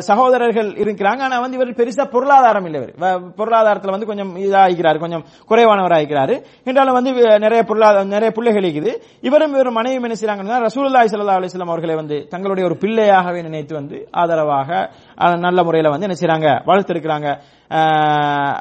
சகோதரர்கள் 0.00 0.70
இருக்கிறாங்க. 0.70 1.20
ஆனா 1.20 1.40
வந்து 1.40 1.56
இவர் 1.56 1.78
பெருசா 1.80 2.04
பொருளாதாரம் 2.04 2.64
இல்லை 2.64 2.80
இவர். 2.80 2.94
வ- 3.00 3.22
பொருளாதாரத்துல 3.38 3.90
வந்து 3.90 4.06
கொஞ்சம் 4.06 4.36
இதாகிறாரு 4.36 4.98
கொஞ்சம் 4.98 5.24
குறைவானவராகிறாரு 5.48 6.42
என்றாலும் 6.64 6.92
வந்து 6.92 7.12
நிறைய 7.38 7.62
பொருளாதார 7.62 8.04
நிறைய 8.04 8.30
பிள்ளைகள் 8.30 8.66
இருக்குது. 8.70 8.92
இவரும் 9.20 9.52
இவர் 9.52 9.70
மனைவி 9.70 10.08
என்ன 10.08 10.16
செய்றாங்கன்னா 10.20 10.66
ரசூலுல்லாஹி 10.66 11.08
ஸல்லல்லாஹு 11.12 11.40
அலைஹி 11.40 11.62
அவர்களை 11.64 11.94
வந்து 11.94 12.26
தங்களுடைய 12.28 12.68
ஒரு 12.68 12.78
பிள்ளையாகவே 12.80 13.42
நினைத்து 13.42 13.74
வந்து 13.74 14.08
ஆதரவாக 14.10 14.90
நல்ல 15.36 15.62
முறையில 15.62 15.90
வந்து 15.90 16.08
என்ன 16.08 16.16
செய்றாங்க 16.20 16.48
வளர்த்திருக்கிறாங்க. 16.66 17.28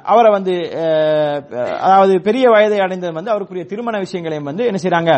அவரை 0.04 0.32
வந்து 0.32 0.56
அதாவது 1.80 2.22
பெரிய 2.22 2.50
வயதை 2.50 2.80
அடைந்தது 2.80 3.14
வந்து 3.14 3.32
அவருக்குரிய 3.32 3.66
திருமண 3.66 3.98
விஷயங்களையும் 3.98 4.46
வந்து 4.46 4.66
என்ன 4.66 4.78
செய்றாங்க 4.84 5.12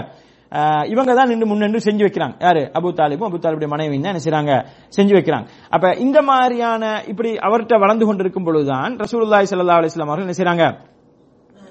இவங்க 0.93 1.11
தான் 1.13 1.29
நின்று 1.31 1.47
முன்னின்று 1.51 1.79
செஞ்சு 1.87 2.03
வைக்கிறாங்க. 2.05 2.35
யாரு? 2.39 2.61
அபு 2.77 2.89
தாலிபும் 2.99 3.27
அபு 3.29 3.37
தாலிபுடைய 3.45 3.69
மனைவி 3.73 4.01
தான் 4.01 4.13
என்ன 4.13 4.23
செய்யறாங்க 4.25 4.53
செஞ்சு 4.97 5.13
வைக்கிறாங்க. 5.17 5.45
அப்ப 5.69 5.93
இந்த 6.05 6.21
மாதிரியான 6.21 6.83
இப்படி 7.11 7.31
அவர்கிட்ட 7.47 7.77
வளர்ந்து 7.79 8.05
கொண்டிருக்கும் 8.05 8.47
பொழுதுதான் 8.49 8.93
ரசூலுல்லாஹி 9.03 9.47
சல்லா 9.51 9.79
அலிஸ்லாம் 9.79 10.11
அவர்கள் 10.11 10.27
என்ன 10.27 10.37
செய்யறாங்க 10.39 10.65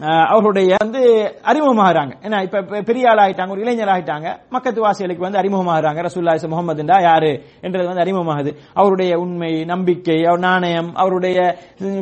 அவர்களுடைய 0.00 0.76
வந்து 0.82 1.02
அறிமுகமாகறாங்க. 1.44 2.12
ஏன்னா 2.22 2.42
இப்ப 2.42 2.80
பெரிய 2.82 3.10
ஆள் 3.10 3.22
ஆயிட்டாங்க 3.24 3.48
ஒரு 3.48 3.60
இளைஞர் 3.60 3.88
ஆயிட்டாங்க 3.88 4.28
மக்கத்து 4.50 4.80
வாசிகளுக்கு 4.80 5.22
வந்து 5.22 5.38
அறிமுகமாகறாங்க. 5.38 5.98
ரசூல்லாய் 6.08 6.42
முகமதுண்டா 6.54 7.02
யாரு 7.02 7.42
என்றது 7.60 7.86
வந்து 7.86 8.04
அறிமுகமாகுது. 8.04 8.52
அவருடைய 8.74 9.18
உண்மை 9.18 9.64
நம்பிக்கை 9.64 10.24
அவர் 10.24 10.38
நாணயம் 10.38 10.94
அவருடைய 10.94 11.56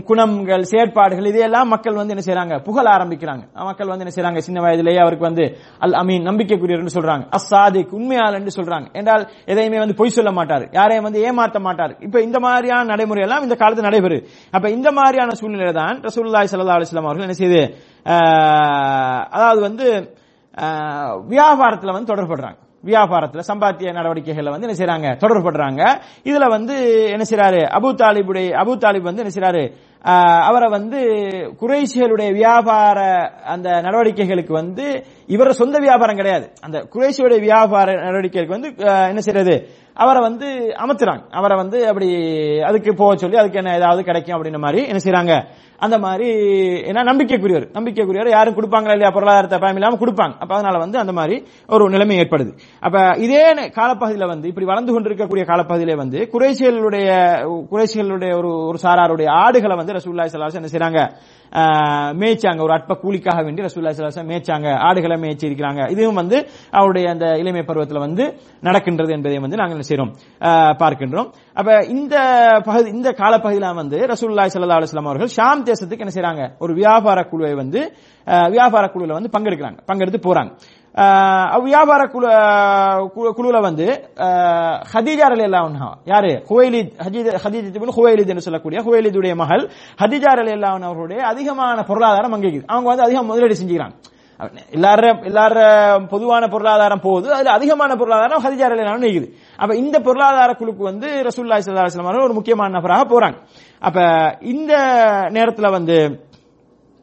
குணங்கள் 0.04 0.62
செயற்பாடுகள் 0.62 1.26
இதையெல்லாம் 1.26 1.68
மக்கள் 1.68 1.94
வந்து 1.94 2.14
என்ன 2.16 2.24
செய்யறாங்க 2.28 2.62
புகழ 2.62 2.86
ஆரம்பிக்கிறாங்க. 2.96 3.42
மக்கள் 3.54 3.86
வந்து 3.86 4.04
என்ன 4.06 4.14
செய்யறாங்க 4.16 4.38
சின்ன 4.38 4.60
வயதிலேயே 4.60 4.98
அவருக்கு 4.98 5.24
வந்து 5.24 5.56
அல் 5.78 5.92
அமீன் 5.92 6.26
நம்பிக்கைக்குரியர் 6.30 6.78
என்று 6.78 6.96
சொல்றாங்க. 7.00 7.24
அசாதிக் 7.38 7.92
உண்மையாளர் 7.92 8.40
என்று 8.40 8.56
சொல்றாங்க. 8.58 8.86
என்றால் 8.92 9.28
எதையுமே 9.46 9.78
வந்து 9.78 9.94
பொய் 9.94 10.08
சொல்ல 10.08 10.30
மாட்டார். 10.30 10.68
யாரையும் 10.72 11.04
வந்து 11.04 11.22
ஏமாற்ற 11.22 11.60
மாட்டார். 11.60 11.96
இப்ப 12.00 12.20
இந்த 12.20 12.40
மாதிரியான 12.40 12.84
நடைமுறை 12.84 13.22
எல்லாம் 13.22 13.42
இந்த 13.42 13.54
காலத்தில் 13.54 13.88
நடைபெறுது. 13.90 14.26
அப்ப 14.50 14.70
இந்த 14.70 14.92
மாதிரியான 14.92 15.34
சூழ்நிலை 15.34 15.72
தான் 15.72 16.00
ரசூல்லாய் 16.00 16.50
சல்லா 16.52 16.76
அலைஹி 16.78 17.00
அவர்கள் 17.02 17.26
என்ன 17.28 17.32
செய்து 17.32 17.90
அதாவது 19.30 19.60
வந்து 19.60 19.86
வியாபாரத்தில் 21.28 21.92
வந்து 21.92 22.12
தொடர்படுறாங்க 22.14 22.58
வியாபாரத்தில் 22.84 23.48
சம்பாத்திய 23.48 23.92
நடவடிக்கைகளை 23.92 24.52
வந்து 24.52 24.66
என்ன 24.68 24.76
செய்யறாங்க 24.78 25.08
தொடர்படுறாங்க 25.16 25.82
இதுல 26.24 26.48
வந்து 26.48 26.74
என்ன 27.10 27.24
செய்யறாரு 27.30 27.60
அபு 27.78 27.90
தாலிபுடைய 27.94 28.48
அபு 28.62 28.72
தாலிப் 28.76 29.02
வந்து 29.02 29.22
என்ன 29.24 29.32
செய்யறாரு 29.34 29.62
அவரை 30.40 30.68
வந்து 30.70 31.00
குறைஷிகளுடைய 31.60 32.32
வியாபார 32.32 32.98
அந்த 33.44 33.80
நடவடிக்கைகளுக்கு 33.80 34.52
வந்து 34.52 34.86
இவர 35.28 35.48
சொந்த 35.50 35.78
வியாபாரம் 35.78 36.16
கிடையாது. 36.16 36.50
அந்த 36.60 36.78
குறைஷியுடைய 36.94 37.40
வியாபார 37.40 37.92
நடவடிக்கைகளுக்கு 37.92 38.56
வந்து 38.58 38.72
என்ன 39.08 39.20
செய்யறது 39.20 39.54
அவரை 39.96 40.20
வந்து 40.28 40.48
அமர்த்துறாங்க 40.84 41.24
அவரை 41.38 41.56
வந்து 41.62 41.78
அப்படி 41.90 42.08
அதுக்கு 42.68 42.90
போக 42.94 43.16
சொல்லி 43.16 43.40
அதுக்கு 43.42 43.60
என்ன 43.62 43.74
ஏதாவது 43.80 44.02
கிடைக்கும் 44.08 44.36
அப்படின்ற 44.36 44.60
மாதிரி 44.66 44.82
என்ன 44.90 45.02
செய்யறாங்க 45.04 45.34
அந்த 45.84 45.96
மாதிரி 45.98 46.26
என்ன 46.90 47.00
நம்பிக்கைக்குரியவர். 47.08 47.64
நம்பிக்கைக்குரியவர் 47.76 48.28
யாரும் 48.34 48.56
கொடுப்பாங்களா 48.56 48.94
இல்லையா? 48.96 49.10
பொருளாதாரத்தை 49.14 49.58
பயம் 49.62 49.78
இல்லாமல் 49.78 50.00
கொடுப்பாங்க. 50.02 50.34
அப்ப 50.42 50.52
அதனால 50.56 50.78
வந்து 50.82 50.98
அந்த 51.02 51.12
மாதிரி 51.12 51.36
ஒரு 51.74 51.84
நிலைமை 51.94 52.16
ஏற்படுது. 52.22 52.50
அப்ப 52.86 52.98
இதே 53.24 53.42
காலப்பகுதியில் 53.78 54.30
வந்து 54.32 54.48
இப்படி 54.50 54.66
வளர்ந்து 54.70 54.92
கொண்டிருக்கக்கூடிய 54.94 55.44
காலப்பகுதியில 55.48 55.96
வந்து 56.02 56.18
குறைசிகளுடைய 56.34 57.08
குறைசிகளுடைய 57.72 58.32
ஒரு 58.40 58.50
ஒரு 58.70 58.80
சாராருடைய 58.84 59.28
ஆடுகளை 59.44 59.76
வந்து 59.80 59.96
ரசூல்லாய் 59.98 60.32
சலாஸ் 60.34 60.60
என்ன 60.60 60.70
செய்யறாங்க 60.74 61.02
மேய்ச்சாங்க. 62.20 62.60
ஒரு 62.66 62.72
அற்ப 62.76 62.94
கூலிக்காக 63.02 63.40
வேண்டி 63.46 63.66
ரசூல்லா 63.66 63.90
சலாஸ் 63.96 64.20
மேய்ச்சாங்க. 64.30 64.68
ஆடுகளை 64.88 65.18
மேய்ச்சி 65.24 65.46
இருக்கிறாங்க 65.48 65.80
இதுவும் 65.94 66.20
வந்து 66.22 66.38
அவருடைய 66.78 67.06
அந்த 67.14 67.26
இளமை 67.42 67.64
பருவத்தில் 67.70 68.04
வந்து 68.06 68.26
நடக்கின்றது 68.68 69.12
என்பதை 69.18 69.40
வந்து 69.46 69.60
நாங்கள் 69.62 69.81
என்ன 69.82 69.88
செய்யறோம் 69.88 70.12
பார்க்கின்றோம். 70.82 71.28
அப்ப 71.56 71.70
இந்த 71.94 72.14
பகுதி 72.66 72.88
இந்த 72.90 73.08
காலப்பகுதியில 73.20 73.74
வந்து 73.74 73.98
ரசூல்லாய் 74.12 74.52
சல்லா 74.54 74.78
அலுவலாம் 74.78 75.10
அவர்கள் 75.10 75.34
ஷாம் 75.36 75.66
தேசத்துக்கு 75.68 76.04
என்ன 76.04 76.14
செய்யறாங்க 76.16 76.44
ஒரு 76.64 76.72
வியாபார 76.80 77.18
குழுவை 77.30 77.54
வந்து 77.54 77.80
வியாபார 78.56 78.84
குழுல 78.94 79.18
வந்து 79.18 79.32
பங்கெடுக்கிறாங்க 79.34 79.80
பங்கெடுத்து 79.88 80.20
போறாங்க. 80.26 80.50
வியாபார 81.66 82.02
குழு 82.12 82.28
குழுல 83.38 83.58
வந்து 83.60 83.86
ஆஹ், 84.26 84.78
ஹதீஜா 84.92 85.26
ரலியல்லாஹு 85.32 85.88
யாரு? 86.12 86.32
ஹுவைலித் 86.50 86.92
ஹதீஜ் 87.44 87.68
ஹுவைலித் 87.96 88.32
என்று 88.32 88.46
சொல்லக்கூடிய 88.46 88.80
ஹுவைலிதுடைய 88.86 89.34
மகள் 89.42 89.64
ஹதீஜா 90.02 90.32
அலி 90.34 90.52
அல்லா 90.56 90.70
அவர்களுடைய 90.80 91.20
அதிகமான 91.32 91.78
பொருளாதாரம் 91.90 92.34
அங்கே 92.36 92.50
அவங்க 92.68 92.88
வந்து 92.92 93.06
அதிகம் 93.08 93.30
முதலீடு 93.30 93.60
செஞ்சுக்கிறாங்க. 93.60 93.94
எல்லார 94.76 95.02
எல்லார 95.30 95.56
பொதுவான 96.12 96.48
பொருளாதாரம் 96.54 97.04
போகுது 97.06 97.28
அதுல 97.36 97.54
அதிகமான 97.58 97.96
பொருளாதாரம் 98.00 98.44
ஹதிஜார் 98.46 98.72
ரலியல்லாஹு 98.74 99.04
நிக்குது. 99.06 99.28
அப்ப 99.62 99.72
இந்த 99.82 99.96
பொருளாதார 100.08 100.50
குழுக்கு 100.60 100.82
வந்து 100.90 101.08
ரசூலுல்லாஹி 101.28 101.64
ஸல்லல்லாஹு 101.64 102.26
ஒரு 102.28 102.38
முக்கியமான 102.40 102.74
நபராக 102.78 103.06
போறாங்க. 103.14 103.38
அப்ப 103.82 103.98
இந்த 104.52 104.72
நேரத்துல 105.38 105.70
வந்து 105.78 105.96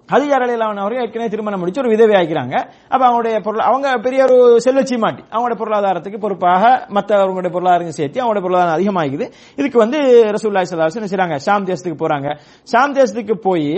ஹதிஜா 0.09 0.37
ரலியல்லாஹு 0.41 0.83
அவர்கள் 0.83 1.03
ஏற்கனவே 1.05 1.31
திருமணம் 1.31 1.59
முடிச்சு 1.61 1.81
ஒரு 1.81 1.91
விதவி 1.93 2.13
ஆகிறாங்க 2.19 2.55
அப்ப 2.93 3.01
அவங்களுடைய 3.07 3.35
பொருள் 3.47 3.67
அவங்க 3.69 3.87
பெரிய 4.05 4.19
ஒரு 4.27 4.37
செல்வச்சி 4.65 4.95
மாட்டி. 5.03 5.23
அவங்களுடைய 5.33 5.57
பொருளாதாரத்துக்கு 5.61 6.19
பொறுப்பாக 6.23 6.63
மற்றவங்களுடைய 6.97 7.51
பொருளாதாரம் 7.55 7.97
சேர்த்து 7.99 8.21
அவங்களுடைய 8.21 8.43
பொருளாதாரம் 8.45 8.77
அதிகமாகிது 8.77 9.25
இதுக்கு 9.59 9.77
வந்து 9.83 9.99
ரசூலுல்லாஹி 10.37 10.67
ஸல்லல்லாஹு 10.69 10.87
அலைஹி 10.87 10.97
வஸல்லம் 10.97 11.13
செய்றாங்க? 11.13 11.37
ஷாம் 11.47 11.67
தேசத்துக்கு 11.69 12.01
போறாங்க. 12.03 12.27
ஷாம் 12.71 12.95
தேசத்துக்கு 12.99 13.35
போய் 13.47 13.69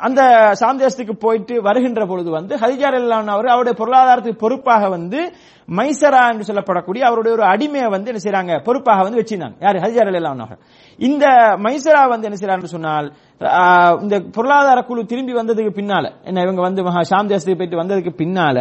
அந்த 0.00 0.20
சாம்தேசத்துக்கு 0.60 1.14
போயிட்டு 1.20 1.54
வருகின்ற 1.62 2.02
பொழுது 2.06 2.30
வந்து 2.30 2.54
ஹதிஜா 2.56 2.88
ரலியல்லாஹு 2.88 3.34
அவர் 3.36 3.52
அவருடைய 3.54 3.76
பொருளாதாரத்துக்கு 3.78 4.44
பொறுப்பாக 4.44 4.88
வந்து 4.88 5.20
மைசரா 5.78 6.22
என்று 6.32 6.46
சொல்லப்படக்கூடிய 6.48 7.02
அவருடைய 7.08 7.32
ஒரு 7.38 7.44
அடிமையை 7.52 7.88
வந்து 7.94 8.10
என்ன 8.12 8.22
செய்யறாங்க 8.24 8.52
பொறுப்பாக 8.68 9.02
வந்து 9.06 9.20
வச்சிருந்தாங்க. 9.20 9.56
யார்? 9.66 9.82
ஹதிஜா 9.84 10.06
ரலியல்லாஹு 10.10 10.56
இந்த 11.08 11.26
மைசரா 11.66 12.02
வந்து 12.14 12.26
என்ன 12.28 12.38
செய்றாங்கன்னு 12.40 12.76
சொன்னால் 12.76 13.06
இந்த 14.04 14.16
பொருளாதார 14.34 14.80
குழு 14.88 15.02
திரும்பி 15.12 15.32
வந்ததுக்கு 15.38 15.72
பின்னால 15.78 16.04
என்ன 16.28 16.42
இவங்க 16.46 16.60
வந்து 16.66 16.82
மகா 16.88 17.00
ஷாம் 17.10 17.30
தேசத்துக்கு 17.30 17.60
போயிட்டு 17.60 17.80
வந்ததுக்கு 17.82 18.12
பின்னால 18.20 18.58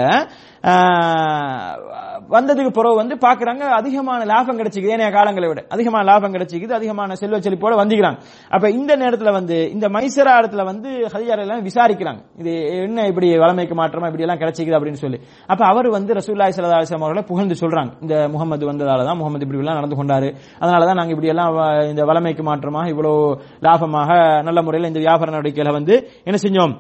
வந்ததுக்கு 2.36 2.72
பிறகு 2.78 2.98
வந்து 3.02 3.16
பாக்குறாங்க 3.26 3.64
அதிகமான 3.78 4.26
லாபம் 4.32 4.60
கிடைச்சிக்குது. 4.60 4.94
ஏனைய 4.96 5.10
காலங்களை 5.16 5.48
விட 5.50 5.62
அதிகமான 5.76 6.04
லாபம் 6.10 6.34
கிடைச்சிக்குது 6.36 6.74
அதிகமான 6.80 7.16
செல்வ 7.22 7.40
செழிப்போட 7.46 7.74
வந்துக்கிறாங்க. 7.82 8.20
அப்ப 8.56 8.66
இந்த 8.80 8.92
நேரத்துல 9.02 9.32
வந்து 9.38 9.58
இந்த 9.76 9.88
மைசரா 9.96 10.34
இடத்துல 10.42 10.66
வந்து 10.72 10.90
ஹதியார் 11.14 11.44
எல்லாம் 11.46 11.64
விசாரிக்கிறாங்க. 11.70 12.22
இது 12.42 12.54
என்ன 12.88 13.08
இப்படி 13.12 13.30
வளமைக்கு 13.44 13.78
மாற்றமா 13.82 14.10
இப்படி 14.12 14.26
எல்லாம் 14.28 14.42
கிடைச்சிக்குது 14.44 14.78
அப்படின்னு 14.80 15.04
சொல்லி. 15.06 15.20
அப்ப 15.52 15.62
அவர் 15.72 15.90
வந்து 15.98 16.18
ரசூல்லாய் 16.20 16.56
சல்லா 16.58 16.82
அலிஸ்லாம் 17.02 17.08
அவர்களை 17.08 17.24
புகழ்ந்து 17.28 17.56
சொல்றாங்க. 17.62 17.92
இந்த 18.02 18.28
முகமது 18.30 18.72
வந்ததால 18.72 19.06
தான் 19.06 19.18
முகமது 19.18 19.42
இப்படி 19.42 19.60
எல்லாம் 19.60 19.76
நடந்து 19.76 19.96
கொண்டாரு. 19.96 20.30
அதனால 20.60 20.86
தான் 20.86 20.96
நாங்க 20.96 21.10
இப்படி 21.10 21.28
எல்லாம் 21.28 21.58
வ- 21.58 21.90
இந்த 21.90 22.06
வளமைக்கு 22.06 22.44
மாற்றமாக 22.44 22.88
இவ்வளவு 22.88 23.42
லாபமாக 23.62 24.10
நல்ல 24.44 24.62
முறையில் 24.62 24.88
இந்த 24.88 25.00
வியாபார 25.00 25.26
நடவடிக்கைகளை 25.26 25.74
வந்து 25.74 25.96
என்ன 26.24 26.40
செஞ்சோம்? 26.46 26.74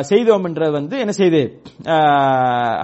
செய்தோம் 0.00 0.44
என்றது 0.44 0.72
வந்து 0.72 0.98
என்ன 0.98 1.12
செய்து? 1.12 1.42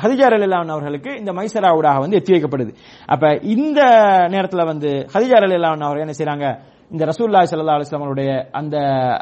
ஹதிஜார் 0.02 0.36
அலிலான் 0.38 0.66
அவர்களுக்கு 0.66 1.18
இந்த 1.18 1.32
மைசரா 1.32 1.76
ஊடாக 1.76 1.98
வந்து 1.98 2.18
எத்தி 2.18 2.32
வைக்கப்படுது. 2.32 2.72
அப்ப 3.06 3.34
இந்த 3.42 3.80
நேரத்தில் 4.28 4.64
வந்து 4.64 5.06
ஹதிஜார் 5.14 5.46
அலிலான் 5.48 5.80
அவர்கள் 5.80 6.06
என்ன 6.08 6.16
செய்யறாங்க 6.18 6.58
இந்த 6.90 7.04
ரசூல்லா 7.04 7.40
சல்லா 7.50 7.74
அலைஹி 7.74 8.48
அந்த 8.50 8.76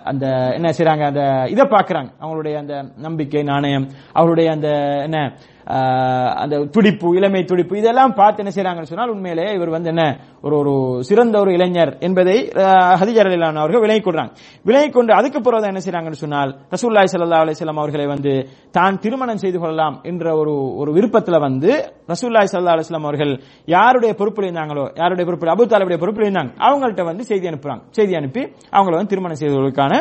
அந்த 0.05 0.27
என்ன 0.55 0.69
செய்யறாங்க 0.79 1.05
அந்த 1.05 1.47
இதை 1.51 1.65
பாக்குறாங்க 1.65 2.09
அவங்களுடைய 2.21 2.55
அந்த 2.57 2.75
நம்பிக்கை 2.97 3.43
நாணயம் 3.43 3.87
அவருடைய 4.13 4.51
அந்த 4.51 4.69
என்ன 5.03 5.19
அந்த 6.43 6.55
துடிப்பு 6.75 7.09
இளமை 7.19 7.41
துடிப்பு 7.51 7.75
இதெல்லாம் 7.81 8.15
பார்த்து 8.21 8.43
என்ன 8.43 8.53
செய்யறாங்கன்னு 8.55 8.91
சொன்னால் 8.91 9.13
உண்மையிலே 9.15 9.47
இவர் 9.57 9.73
வந்து 9.77 9.91
என்ன 9.93 10.05
ஒரு 10.47 10.55
ஒரு 10.61 10.75
சிறந்த 11.09 11.37
ஒரு 11.45 11.51
இளைஞர் 11.57 11.93
என்பதை 12.07 12.37
ஹதிஜர் 13.01 13.29
அலிலான் 13.31 13.61
அவர்கள் 13.63 13.83
விலகி 13.85 14.03
கொள்றாங்க 14.03 14.33
விலகி 14.69 14.91
கொண்டு 14.91 15.13
அதுக்கு 15.19 15.41
பிறகு 15.47 15.71
என்ன 15.73 15.83
செய்யறாங்கன்னு 15.85 16.23
சொன்னால் 16.25 16.53
ரசூல்லாய் 16.75 17.11
சல்லா 17.15 17.41
அலிஸ்லாம் 17.45 17.83
அவர்களை 17.83 18.07
வந்து 18.15 18.35
தான் 18.79 18.99
திருமணம் 19.05 19.43
செய்து 19.45 19.59
கொள்ளலாம் 19.59 19.97
என்ற 20.11 20.27
ஒரு 20.41 20.55
ஒரு 20.83 20.93
விருப்பத்தில் 20.97 21.45
வந்து 21.47 21.71
ரசூல்லாய் 22.13 22.51
சல்லா 22.53 22.77
அலிஸ்லாம் 22.77 23.09
அவர்கள் 23.09 23.33
யாருடைய 23.69 24.13
பொறுப்பில் 24.21 24.49
இருந்தாங்களோ 24.49 24.87
யாருடைய 25.01 25.27
பொறுப்பில் 25.29 25.53
அபு 25.55 25.67
தாலிபுடைய 25.73 26.01
பொறுப்பில் 26.05 26.27
இருந்தாங்க 26.29 26.53
அவங்கள்ட்ட 26.69 27.05
வந்து 27.11 27.25
செய்தி 27.31 27.47
அனுப்புறாங்க. 27.51 27.83
செய்தி 27.99 28.15
அனுப்பி 28.21 28.43
அவங்கள 28.77 28.95
வந்து 28.99 29.13
திருமணம் 29.15 29.41
செய்வதற்கான 29.43 29.93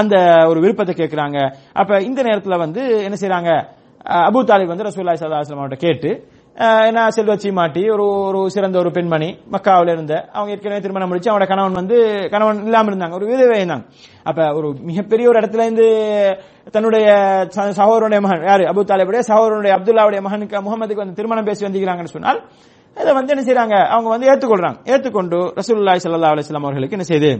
அந்த 0.00 0.14
ஒரு 0.50 0.58
விருப்பத்தை 0.64 0.94
கேட்கிறாங்க. 0.94 1.38
அப்ப 1.80 2.00
இந்த 2.08 2.20
நேரத்தில் 2.28 2.62
வந்து 2.64 2.82
என்ன 3.08 3.18
செய்யறாங்க 3.22 3.50
அபூ 4.06 4.40
தாலிப் 4.44 4.72
வந்து 4.72 4.86
ரசூல்லாய் 4.86 5.20
ஸல்லல்லாஹு 5.20 5.44
அலைஹி 5.60 5.82
கேட்டு 5.84 6.10
அஹ் 6.56 6.84
என்ன 6.88 7.00
செல்வச்சி 7.14 7.48
மாட்டி 7.52 7.82
ஒரு 7.94 8.04
ஒரு 8.28 8.40
சிறந்த 8.50 8.76
ஒரு 8.78 8.90
பெண்மணி 8.90 9.28
மக்காவில் 9.54 9.90
இருந்த 9.94 10.14
அவங்க 10.34 10.54
ஏற்கனவே 10.54 10.80
திருமணம் 10.80 11.10
முடிச்சு 11.10 11.30
அவங்களோட 11.30 11.48
கணவன் 11.50 11.78
வந்து 11.80 11.96
கணவன் 12.34 12.60
இல்லாமல் 12.62 12.92
இருந்தாங்க 12.92 13.16
ஒரு 13.18 13.26
விதவை 13.30 13.56
இருந்தாங்க. 13.56 13.84
அப்ப 14.26 14.46
ஒரு 14.58 14.68
மிகப்பெரிய 14.88 15.26
ஒரு 15.30 15.38
இடத்துல 15.40 15.66
இருந்து 15.66 15.88
தன்னுடைய 16.74 17.06
சகோதரனுடைய 17.80 18.20
மகன் 18.20 18.46
யாரு? 18.50 18.64
அபு 18.70 18.84
தாலிபுடைய 18.90 19.22
சகோதரனுடைய 19.30 19.74
அப்துல்லாவுடைய 19.76 20.22
மகனுக்கு 20.26 20.64
முகமதுக்கு 20.66 21.04
வந்து 21.04 21.18
திருமணம் 21.18 21.48
பேசி 21.50 21.66
வந்திருக்கிறாங்கன்னு 21.66 22.14
சொன்னால் 22.16 22.40
இதை 22.96 23.12
வந்து 23.14 23.32
என்ன 23.34 23.44
செய்யறாங்க 23.46 23.76
அவங்க 23.94 24.08
வந்து 24.14 24.30
ஏத்துக்கொள்றாங்க 24.32 24.78
ஏத்துக்கொண்டு 24.92 25.40
ரசூல்லாய் 25.58 26.02
சல்லா 26.04 26.32
அலைஹி 26.34 26.58
அவர்களுக்கு 26.62 26.98
என்ன 26.98 27.08
செய்யுது 27.10 27.32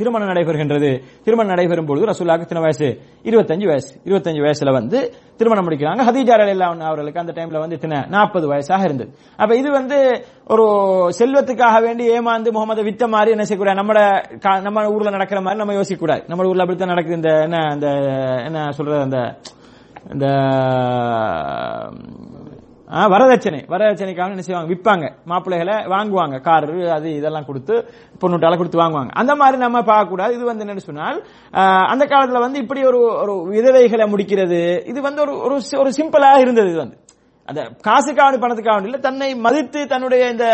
திருமணம் 0.00 0.28
நடைபெறுகின்றது. 0.28 1.02
திருமணம் 1.24 1.54
நடைபெறும் 1.54 1.86
பொழுது 1.86 2.06
ரசூலாக்கு 2.06 2.40
எத்தனை 2.40 2.62
வயசு? 2.62 3.00
இருபத்தஞ்சு 3.22 3.66
வயசு. 3.66 4.00
இருபத்தஞ்சு 4.04 4.50
வயசுல 4.50 4.72
வந்து 4.72 5.12
திருமணம் 5.36 5.68
முடிக்கிறாங்க. 5.68 6.10
ஹதீஜா 6.10 6.40
ரலியல்லாஹு 6.40 6.80
அவர்களுக்கு 6.80 7.20
அந்த 7.20 7.32
டைம்ல 7.32 7.58
வந்து 7.58 7.74
இத்தனை 7.74 8.00
நாற்பது 8.08 8.52
வயசாக 8.52 8.84
இருந்தது. 8.84 9.14
அப்ப 9.36 9.56
இது 9.56 9.70
வந்து 9.70 10.24
ஒரு 10.46 10.66
செல்வத்துக்காக 11.18 11.80
வேண்டி 11.80 12.18
ஏமாந்து 12.18 12.50
முகமது 12.50 12.82
வித்த 12.82 13.08
மாதிரி 13.08 13.30
என்ன 13.30 13.44
செய்யக்கூடாது? 13.44 13.82
நம்ம 13.82 14.18
கா- 14.18 14.62
நம்ம 14.62 14.90
ஊர்ல 14.90 15.10
நடக்கிற 15.10 15.40
மாதிரி 15.40 15.58
நம்ம 15.58 15.74
யோசிக்க 15.74 16.00
கூடாது 16.00 16.24
நம்ம 16.26 16.46
ஊர்ல 16.46 16.62
அப்படித்தான் 16.62 16.88
நடக்குது. 16.88 17.16
இந்த 17.16 17.38
என்ன 17.42 17.56
அந்த 17.56 17.88
என்ன 18.44 18.70
சொல்றது? 18.70 19.00
அந்த 19.00 19.38
இந்த 20.12 20.26
வரதட்சணை. 22.90 23.60
வரதட்சணைக்காக 23.72 24.34
என்ன 24.34 24.40
செய்வாங்க? 24.40 24.74
விற்பாங்க. 24.74 25.12
மாப்பிள்ளைகளை 25.24 25.74
வாங்குவாங்க. 25.74 26.40
கார் 26.40 26.90
அது 26.90 27.14
இதெல்லாம் 27.14 27.46
கொடுத்து 27.46 27.74
பொண்ணுட்டால 28.20 28.56
கொடுத்து 28.56 28.82
வாங்குவாங்க. 28.82 29.08
அந்த 29.08 29.34
மாதிரி 29.34 29.58
நம்ம 29.58 29.80
பார்க்கக்கூடாது. 29.80 30.32
இது 30.32 30.44
வந்து 30.44 30.64
என்னன்னு 30.64 30.88
சொன்னால் 30.88 31.24
அந்த 31.92 32.04
காலத்துல 32.04 32.40
வந்து 32.46 32.58
இப்படி 32.58 32.84
ஒரு 32.84 33.00
ஒரு 33.22 33.34
விதவைகளை 33.52 34.06
முடிக்கிறது 34.14 34.88
இது 34.88 35.02
வந்து 35.02 35.22
ஒரு 35.22 35.62
ஒரு 35.78 35.90
சிம்பிளாக 36.00 36.38
இருந்தது 36.38 36.68
இது 36.68 36.78
வந்து. 36.78 36.98
அந்த 37.44 37.62
காசுக்காக 37.82 38.36
பணத்துக்காக 38.36 38.84
இல்ல 38.84 38.98
தன்னை 38.98 39.34
மதித்து 39.34 39.86
தன்னுடைய 39.86 40.28
இந்த 40.28 40.46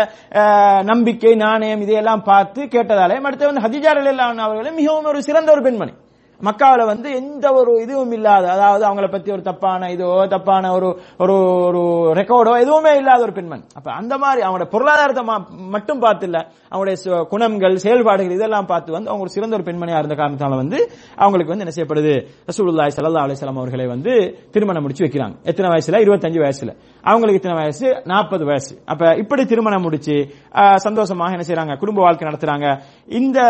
நம்பிக்கை 0.83 1.35
நாணயம் 1.35 1.81
இதையெல்லாம் 1.81 2.23
பார்த்து 2.23 2.63
கேட்டதாலே 2.63 3.21
அடுத்து 3.21 3.53
வந்து 3.53 3.65
ஹதிஜார் 3.65 4.35
அவர்களும் 4.37 4.75
மிகவும் 4.75 5.03
ஒரு 5.03 5.23
சிறந்த 5.23 5.51
ஒரு 5.51 5.61
பெண்மணி. 5.61 5.93
மக்காவில் 6.41 6.85
வந்து 6.85 7.15
எந்த 7.15 7.53
ஒரு 7.53 7.81
இதுவும் 7.81 8.11
இல்லாத 8.11 8.51
அதாவது 8.51 8.87
அவங்கள 8.87 9.11
பத்தி 9.11 9.31
ஒரு 9.31 9.41
தப்பான 9.41 9.91
இதோ 9.91 10.25
தப்பான 10.29 10.73
ஒரு 10.73 10.99
ஒரு 11.17 11.33
ஒரு 11.63 12.11
ரெக்கார்டோ 12.13 12.59
எதுவுமே 12.59 12.95
இல்லாத 12.95 13.21
ஒரு 13.21 13.31
பெண்மண். 13.31 13.61
அப்ப 13.75 13.91
அந்த 13.91 14.17
மாதிரி 14.17 14.47
அவங்களோட 14.47 14.65
பொருளாதாரத்தை 14.65 15.23
மட்டும் 15.67 15.99
பார்த்து 15.99 16.25
இல்ல 16.25 16.47
அவங்களுடைய 16.71 16.95
சு- 17.05 17.23
குணங்கள் 17.23 17.75
செயல்பாடுகள் 17.75 18.33
இதெல்லாம் 18.33 18.65
பார்த்து 18.65 18.91
வந்து 18.91 19.09
அவங்க 19.09 19.23
ஒரு 19.23 19.33
சிறந்த 19.33 19.55
ஒரு 19.55 19.71
பெண்மணியா 19.71 19.97
இருந்த 19.97 20.15
காரணத்தால 20.15 20.55
வந்து 20.55 20.91
அவங்களுக்கு 21.15 21.57
வந்து 21.57 21.65
என்ன 21.65 21.75
செய்யப்படுது? 21.75 22.13
ரசூலுல்லாய் 22.51 22.91
சல்லா 22.95 23.21
அலிஸ்லாம் 23.21 23.55
அவர்களை 23.55 23.87
வந்து 23.87 24.39
திருமணம் 24.51 24.81
முடிச்சு 24.81 25.05
வைக்கிறாங்க. 25.05 25.35
எத்தனை 25.43 25.71
வயசுல? 25.71 26.07
இருபத்தஞ்சு 26.07 26.49
வயசுல. 26.49 26.75
அவங்களுக்கு 27.01 27.41
இத்தனை 27.41 27.57
வயசு? 27.57 28.01
நாற்பது 28.03 28.45
வயசு. 28.45 28.81
அப்ப 28.85 29.15
இப்படி 29.15 29.45
திருமணம் 29.45 29.81
முடிச்சு 29.81 30.27
சந்தோஷமாக 30.75 31.35
என்ன 31.35 31.45
செய்யறாங்க 31.47 31.77
குடும்ப 31.77 32.01
வாழ்க்கை 32.01 32.27
நடத்துறாங்க. 32.27 32.79
இந்த 33.05 33.41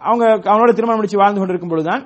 அவங்க 0.00 0.26
அவங்களோட 0.26 0.68
திருமணம் 0.68 0.94
முடிச்சு 0.94 1.18
வாழ்ந்து 1.18 1.62
இருக்கும் 1.64 1.72
பொழுதுதான் 1.72 2.04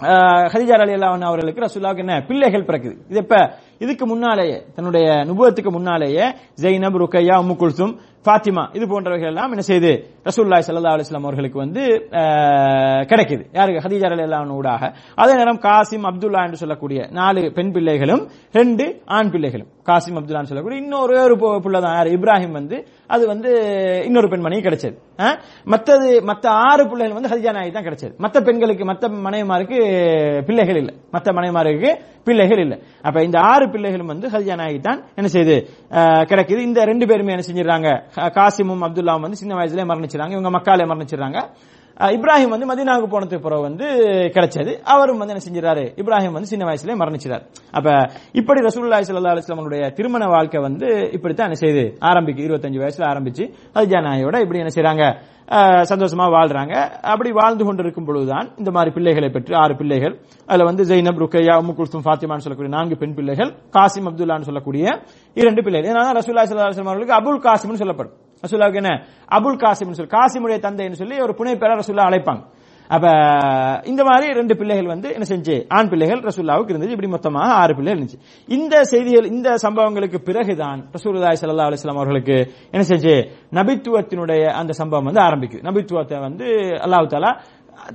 ஆஹ், 0.00 0.46
அலி 0.52 0.94
அல்லாஹ் 0.94 1.26
அவர்களுக்கு 1.26 1.60
ரசூல்லாவுக்கு 1.60 2.04
என்ன 2.04 2.14
பிள்ளைகள் 2.28 2.66
பிறக்குது. 2.68 2.94
இது 3.10 3.18
இப்ப 3.18 3.36
இதுக்கு 3.80 4.04
முன்னாலேயே 4.06 4.56
தன்னுடைய 4.76 5.06
நுபுவத்துக்கு 5.28 5.70
முன்னாலேயே 5.70 6.24
ஜெய்னப் 6.62 6.98
ருக்கையா 7.02 7.34
உம்மு 7.42 7.54
குல்சும் 7.56 7.92
ஃபாத்திமா 8.26 8.64
இது 8.72 8.84
போன்றவைகள் 8.86 9.30
எல்லாம் 9.30 9.52
என்ன 9.54 9.62
செய்து 9.62 9.90
ரசூல்லாய் 10.26 10.66
சல்லா 10.66 10.92
அலுவலாம் 10.92 11.24
அவர்களுக்கு 11.24 11.58
வந்து 11.58 11.82
ஆஹ், 12.20 13.02
கிடைக்குது. 13.04 13.44
யாருக்கு? 13.52 13.84
அலி 13.84 13.98
ரலியல்லாஹு 14.04 14.56
ஊடாக. 14.56 14.82
அதே 15.16 15.32
நேரம் 15.36 15.60
காசிம் 15.60 16.06
அப்துல்லா 16.10 16.42
என்று 16.44 16.56
சொல்லக்கூடிய 16.56 17.00
நாலு 17.12 17.42
பெண் 17.50 17.72
பிள்ளைகளும் 17.72 18.22
ரெண்டு 18.54 18.84
ஆண் 19.10 19.30
பிள்ளைகளும். 19.30 19.70
காசிம் 19.86 20.16
அப்துல்லான்னு 20.16 20.42
சொல்லக்கூடிய 20.42 20.82
இன்னொரு 20.82 21.22
ஒரு 21.22 21.36
பு- 21.36 21.80
தான் 21.80 21.94
யார்? 21.94 22.06
இப்ராஹிம் 22.06 22.50
வந்து 22.50 22.86
அது 23.06 23.26
வந்து 23.26 23.50
இன்னொரு 24.04 24.28
பெண்மணி 24.28 24.60
கிடைச்சது. 24.60 24.96
மற்றது 25.64 26.22
மற்ற 26.22 26.50
ஆறு 26.50 26.88
பிள்ளைகள் 26.88 27.22
வந்து 27.22 27.36
ஹதிஜா 27.36 27.52
நாயகி 27.52 27.70
தான் 27.70 27.84
கிடைச்சது. 27.84 28.16
மற்ற 28.16 28.40
பெண்களுக்கு 28.40 28.84
மற்ற 28.84 29.08
மனைவிமாருக்கு 29.08 29.76
பிள்ளைகள் 30.46 30.76
இல்ல. 30.76 30.92
மற்ற 31.10 31.32
மனைவிமாருக்கு 31.32 31.96
பிள்ளைகள் 32.24 32.58
இல்ல. 32.58 32.78
அப்ப 33.02 33.22
இந்த 33.22 33.40
ஆறு 33.40 33.70
பிள்ளைகளும் 33.70 34.06
வந்து 34.06 34.28
ஹதிஜா 34.28 34.54
நாயகி 34.54 34.80
தான் 34.80 35.04
என்ன 35.14 35.30
செய்யுது 35.32 35.66
கிடைக்குது. 36.28 36.58
இந்த 36.58 36.84
ரெண்டு 36.84 37.06
பேருமே 37.06 37.36
என்ன 37.36 37.44
செஞ்சிடறாங்க? 37.52 38.02
காசிமும் 38.14 38.90
அப்துல்லாவும் 38.90 39.20
வந்து 39.20 39.36
சின்ன 39.36 39.54
வயசுல 39.54 39.86
மரணிச்சிடறாங்க. 39.88 40.30
இவங்க 40.30 40.50
மக்காலே 40.50 40.86
மரணிச்சிடறாங்க. 40.86 41.46
இப்ராஹிம் 41.96 42.52
வந்து 42.54 42.68
மதினாவுக்கு 42.70 43.10
போனதுக்கு 43.14 43.46
பிறகு 43.46 43.62
வந்து 43.62 43.86
கிடைச்சது. 44.36 44.72
அவரும் 44.94 45.18
வந்து 45.18 45.34
என்ன 45.34 45.44
செஞ்சாரு 45.46 45.84
இப்ராஹிம் 46.02 46.36
வந்து 46.36 46.52
சின்ன 46.52 46.64
வயசுல 46.68 46.96
மரணிச்சிட்டார். 47.02 47.44
அப்ப 47.72 47.88
இப்படி 48.32 48.60
ரசூல்லாய் 48.68 49.08
சல்லா 49.08 49.34
அலைஹி 49.34 49.92
திருமண 49.98 50.26
வாழ்க்கை 50.26 50.62
வந்து 50.62 50.88
இப்படித்தான் 51.16 51.48
என்ன 51.50 51.60
செய்யுது 51.64 51.84
ஆரம்பிக்கு. 51.98 52.46
இருபத்தஞ்சு 52.48 52.82
வயசுல 52.84 53.06
ஆரம்பிச்சு 53.12 53.46
ஹதிஜா 53.76 54.00
நாயோட 54.08 54.40
இப்படி 54.46 54.62
என்ன 54.64 54.74
செய்யறாங்க 54.78 55.04
சந்தோஷமா 55.92 56.26
வாழ்றாங்க. 56.34 56.74
அப்படி 57.12 57.30
வாழ்ந்து 57.32 57.64
கொண்டிருக்கும் 57.64 58.06
பொழுதுதான் 58.08 58.46
இந்த 58.56 58.70
மாதிரி 58.70 58.90
பிள்ளைகளை 58.94 59.28
பெற்று 59.30 59.54
ஆறு 59.56 59.76
பிள்ளைகள். 59.76 60.14
அதுல 60.48 60.64
வந்து 60.64 60.82
ஜெய்னப் 60.90 61.22
ருக்கையா 61.22 61.54
உம்மு 61.62 61.72
குல்சும் 61.78 62.04
ஃபாத்திமான்னு 62.06 62.44
சொல்லக்கூடிய 62.44 62.74
நான்கு 62.76 62.96
பெண் 62.96 63.14
பிள்ளைகள் 63.14 63.50
காசிம் 63.76 64.08
அப்துல்லான்னு 64.10 64.48
சொல்லக்கூடிய 64.50 64.84
இரண்டு 65.34 65.62
பிள்ளைகள். 65.62 65.90
ஏன்னா 65.92 66.04
ரசூல்லா 66.20 66.44
சல்லா 66.50 66.68
அலைஹி 66.68 66.86
அவர்களுக்கு 66.90 67.18
அபுல் 67.20 67.44
காசிம்னு 67.48 67.82
சொல்லப்படும். 67.82 68.14
ரசூல்லாவுக்கு 68.44 68.82
என்ன? 68.82 68.92
அபுல் 69.36 69.60
காசிம் 69.62 69.96
சொல்லி 69.98 70.14
காசிமுடைய 70.16 70.58
தந்தைன்னு 70.66 71.00
சொல்லி 71.02 71.16
ஒரு 71.26 71.34
புனை 71.38 71.54
பேரா 71.62 71.76
ரசூல்லா 71.82 72.08
அழைப்பாங்க. 72.10 72.42
அப்ப 72.94 73.06
இந்த 73.90 74.02
மாதிரி 74.08 74.26
ரெண்டு 74.38 74.54
பிள்ளைகள் 74.60 74.88
வந்து 74.92 75.08
என்ன 75.16 75.26
செஞ்சு 75.30 75.54
ஆண் 75.76 75.90
பிள்ளைகள் 75.92 76.20
ரசூல்லாவுக்கு 76.28 76.72
இருந்துச்சு 76.72 76.96
இப்படி 76.96 77.10
மொத்தமாக 77.14 77.52
ஆறு 77.60 77.72
பிள்ளைகள் 77.78 77.98
இருந்துச்சு. 77.98 78.20
இந்த 78.56 78.74
செய்திகள் 78.92 79.28
இந்த 79.34 79.48
சம்பவங்களுக்கு 79.64 80.18
பிறகுதான் 80.28 80.80
ரசூலுல்லாஹி 80.96 81.38
சல்லா 81.42 81.68
அலிஸ்லாம் 81.68 82.00
அவர்களுக்கு 82.00 82.36
என்ன 82.74 82.82
செஞ்சு 82.92 83.14
நபித்துவத்தினுடைய 83.58 84.42
அந்த 84.60 84.72
சம்பவம் 84.80 85.08
வந்து 85.10 85.22
ஆரம்பிக்குது. 85.28 85.64
நபித்துவத்தை 85.68 86.18
வந்து 86.26 86.48
அல்லாஹ் 86.86 87.12
தாலா 87.14 87.32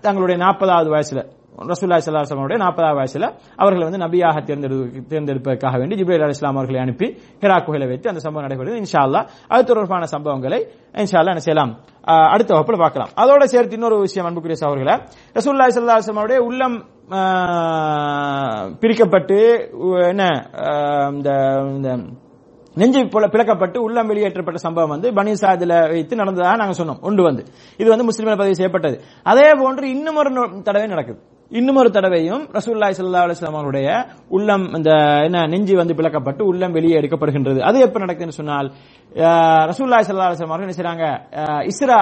தங்களுடைய 0.06 0.38
நாற்பதாவது 0.46 0.90
வயசுல 0.96 1.22
ரசூல்லாய் 1.58 2.02
சல்லாஹனுடைய 2.06 2.58
நாற்பதாவது 2.58 3.04
வயசுல 3.04 3.38
அவர்களை 3.56 3.90
வந்து 3.90 4.06
நபியாக 4.06 4.38
தேர்ந்தெடு 4.44 5.06
தேர்ந்தெடுப்பதற்காக 5.08 5.78
வேண்டி 5.78 5.96
ஜிப்ரேல் 5.96 6.22
அலி 6.22 6.28
இஸ்லாம் 6.28 6.56
அவர்களை 6.56 6.82
அனுப்பி 6.82 7.08
ஹிரா 7.40 7.54
குகையில 7.54 7.88
வைத்து 7.88 8.10
அந்த 8.10 8.22
சம்பவம் 8.22 8.50
நடைபெறுது 8.50 8.84
இன்ஷா 8.84 8.98
அல்லாஹ் 8.98 9.28
அது 9.48 9.64
தொடர்பான 9.64 10.06
சம்பவங்களை 10.12 10.66
இன்ஷா 10.92 11.26
என்ன 11.26 11.40
செய்யலாம் 11.40 11.78
அடுத்த 12.04 12.54
வகுப்பில் 12.54 12.80
பார்க்கலாம். 12.80 13.10
அதோட 13.16 13.44
சேர்த்து 13.44 13.74
இன்னொரு 13.74 14.00
விஷயம் 14.00 14.28
அன்புக்குரிய 14.28 14.68
சகோதரர்களை 14.68 15.00
ரசூல்லா 15.34 15.68
இஸ்லா 15.68 15.86
அவருடைய 15.86 16.42
உள்ளம் 16.42 16.86
பிரிக்கப்பட்டு 18.80 19.70
என்ன 20.08 20.50
இந்த 21.14 21.32
இந்த 21.76 22.00
நெஞ்சு 22.76 23.04
பிளக்கப்பட்டு 23.04 23.78
உள்ளம் 23.78 24.08
வெளியேற்றப்பட்ட 24.08 24.60
சம்பவம் 24.60 24.90
வந்து 24.90 25.14
பனி 25.14 25.32
சாதில 25.32 25.90
வைத்து 25.90 26.16
நடந்ததாக 26.16 26.56
நாங்கள் 26.56 26.86
சொன்னோம். 26.86 27.02
ஒன்று 27.02 27.24
வந்து. 27.24 27.44
இது 27.78 27.90
வந்து 27.90 28.06
முஸ்லீம்கள் 28.06 28.38
பதிவு 28.38 28.56
செய்யப்பட்டது. 28.56 29.02
அதே 29.24 29.52
போன்று 29.58 29.90
இன்னும் 29.90 30.16
ஒரு 30.16 30.30
நொ- 30.30 30.62
தடவை 30.62 30.88
நடக்குது. 30.88 31.20
இன்னும் 31.52 31.78
ஒரு 31.82 31.90
தடவையும் 31.96 32.42
ரசூல்லாய் 32.56 32.96
சல்லா 32.96 33.20
அலுவலாம் 33.26 33.58
அவருடைய 33.60 33.90
உள்ளம் 34.38 34.66
இந்த 34.78 34.92
என்ன 35.28 35.44
நெஞ்சு 35.52 35.76
வந்து 35.80 35.94
பிளக்கப்பட்டு 36.00 36.44
உள்ளம் 36.52 36.74
வெளியே 36.78 36.96
எடுக்கப்படுகின்றது. 37.00 37.60
அது 37.68 37.78
எப்ப 37.86 38.00
நடக்குதுன்னு 38.04 38.40
சொன்னால் 38.40 38.68
ரசூல்லாய் 39.70 40.08
சல்லா 40.08 40.26
அலுவலாம் 40.28 40.52
அவர்கள் 40.54 40.68
என்ன 40.68 40.76
செய்றாங்க? 40.80 41.06
இஸ்ரா 41.72 42.00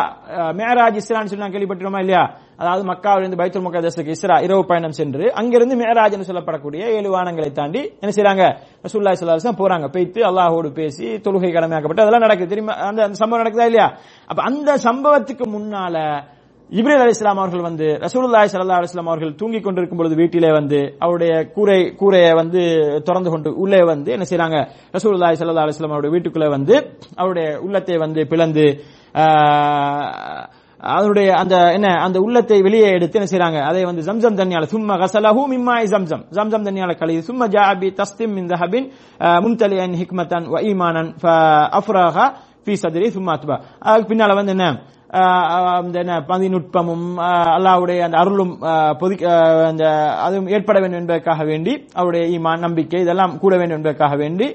மேராஜ் 0.61 0.97
இஸ்ரான்னு 1.01 1.31
சொல்லி 1.31 1.51
கேள்விப்பட்டிருமா 1.55 2.01
இல்லையா? 2.05 2.23
அதாவது 2.61 2.83
மக்காவிலிருந்து 2.91 3.39
பைத்துல் 3.41 3.65
முகதஸுக்கு 3.67 4.15
இஸ்ரா 4.17 4.35
இரவு 4.45 4.63
பயணம் 4.71 4.97
சென்று 4.99 5.25
அங்கிருந்து 5.39 5.75
மேராஜ் 5.83 6.15
என்று 6.17 6.29
சொல்லப்படக்கூடிய 6.31 6.81
ஏழு 6.97 7.09
வானங்களை 7.15 7.49
தாண்டி 7.61 7.81
என்ன 8.01 8.13
செய்றாங்க? 8.17 8.45
ரசூல்லாய் 8.87 9.19
சல்லா 9.21 9.35
அலுவலாம் 9.37 9.61
போறாங்க. 9.63 9.87
போயிட்டு 9.95 10.21
அல்லாஹோடு 10.29 10.71
பேசி 10.79 11.07
தொழுகை 11.27 11.51
கடமையாக்கப்பட்டு 11.57 12.05
அதெல்லாம் 12.05 12.25
நடக்குது. 12.27 12.51
தெரியுமா? 12.53 12.75
அந்த 12.89 13.03
அந்த 13.07 13.17
சம்பவம் 13.23 13.43
நடக்குதா 13.43 13.69
இல்லையா? 13.71 13.89
அப்ப 14.29 14.39
அந்த 14.49 14.71
சம்பவத்துக்கு 14.87 15.47
முன்னால 15.57 15.97
இப்ரேல் 16.69 17.01
அலி 17.01 17.13
இஸ்லாம் 17.15 17.39
அவர்கள் 17.41 17.65
வந்து 17.67 17.87
ரசூலுல்லாய் 18.03 18.49
சல்லா 18.51 18.77
அலிஸ்லாம் 18.79 19.09
அவர்கள் 19.11 19.33
தூங்கிக் 19.41 19.65
கொண்டிருக்கும் 19.65 19.99
பொழுது 19.99 20.15
வீட்டிலே 20.21 20.49
வந்து 20.57 20.79
அவருடைய 21.05 21.33
கூரை 21.55 21.77
கூரையை 21.99 22.31
வந்து 22.39 22.61
திறந்து 23.07 23.29
கொண்டு 23.33 23.49
உள்ளே 23.63 23.81
வந்து 23.91 24.09
என்ன 24.15 24.25
செய்யறாங்க 24.29 24.59
ரசூலுல்லாய் 24.95 25.37
சல்லா 25.41 25.65
அலிஸ்லாம் 25.65 25.93
அவருடைய 25.95 26.13
வீட்டுக்குள்ளே 26.15 26.49
வந்து 26.55 26.75
அவருடைய 27.21 27.47
உள்ளத்தை 27.65 27.97
வந்து 28.05 28.23
பிளந்து 28.31 28.65
அதனுடைய 30.95 31.27
அந்த 31.41 31.55
என்ன 31.75 31.91
அந்த 32.05 32.17
உள்ளத்தை 32.25 32.57
வெளியே 32.65 32.87
எடுத்து 32.95 33.19
என்ன 33.19 33.29
செய்யறாங்க 33.31 33.59
அதை 33.69 33.83
வந்து 33.89 34.05
ஜம்சம் 34.07 34.39
தண்ணியால 34.39 34.67
சும்மா 34.73 34.95
கசலஹு 35.03 35.43
மிம்மாய் 35.53 35.87
ஜம்சம். 35.93 36.23
ஜம்சம் 36.37 36.65
தண்ணியால 36.67 36.93
கழி 37.01 37.15
சும்மா 37.29 37.45
ஜாபி 37.55 37.89
தஸ்திம் 37.99 38.33
மின் 38.37 38.49
தஹபின் 38.51 38.87
முன்தலியன் 39.45 39.95
ஹிக்மத்தன் 40.01 40.47
வ 40.55 40.63
ஈமானன் 40.71 41.09
அஃப்ராஹா 41.79 42.25
ஃபீ 42.65 42.75
சதிரி 42.83 43.07
சும்மா 43.17 43.31
அத்பா. 43.37 43.55
அதுக்கு 43.87 44.09
பின்னால 44.11 44.35
வந்து 44.39 44.53
என்ன? 44.57 44.67
அந்த 45.19 45.97
என்ன 45.99 46.15
பதிநுட்பமும் 46.27 47.07
ஆஹ் 47.27 47.51
அந்த 48.05 48.17
அருளும் 48.17 48.53
பொதி 48.99 49.15
அந்த 49.69 49.83
அதுவும் 50.21 50.47
ஏற்பட 50.47 50.77
வேண்டும் 50.79 50.99
என்பதற்காக 50.99 51.43
வேண்டி 51.43 51.73
அவருடைய 51.93 52.23
ஈமான் 52.35 52.59
நம்பிக்கை 52.59 53.01
இதெல்லாம் 53.01 53.39
கூட 53.39 53.53
வேண்டும் 53.57 53.77
என்பதற்காக 53.77 54.15
வேண்டி 54.15 54.47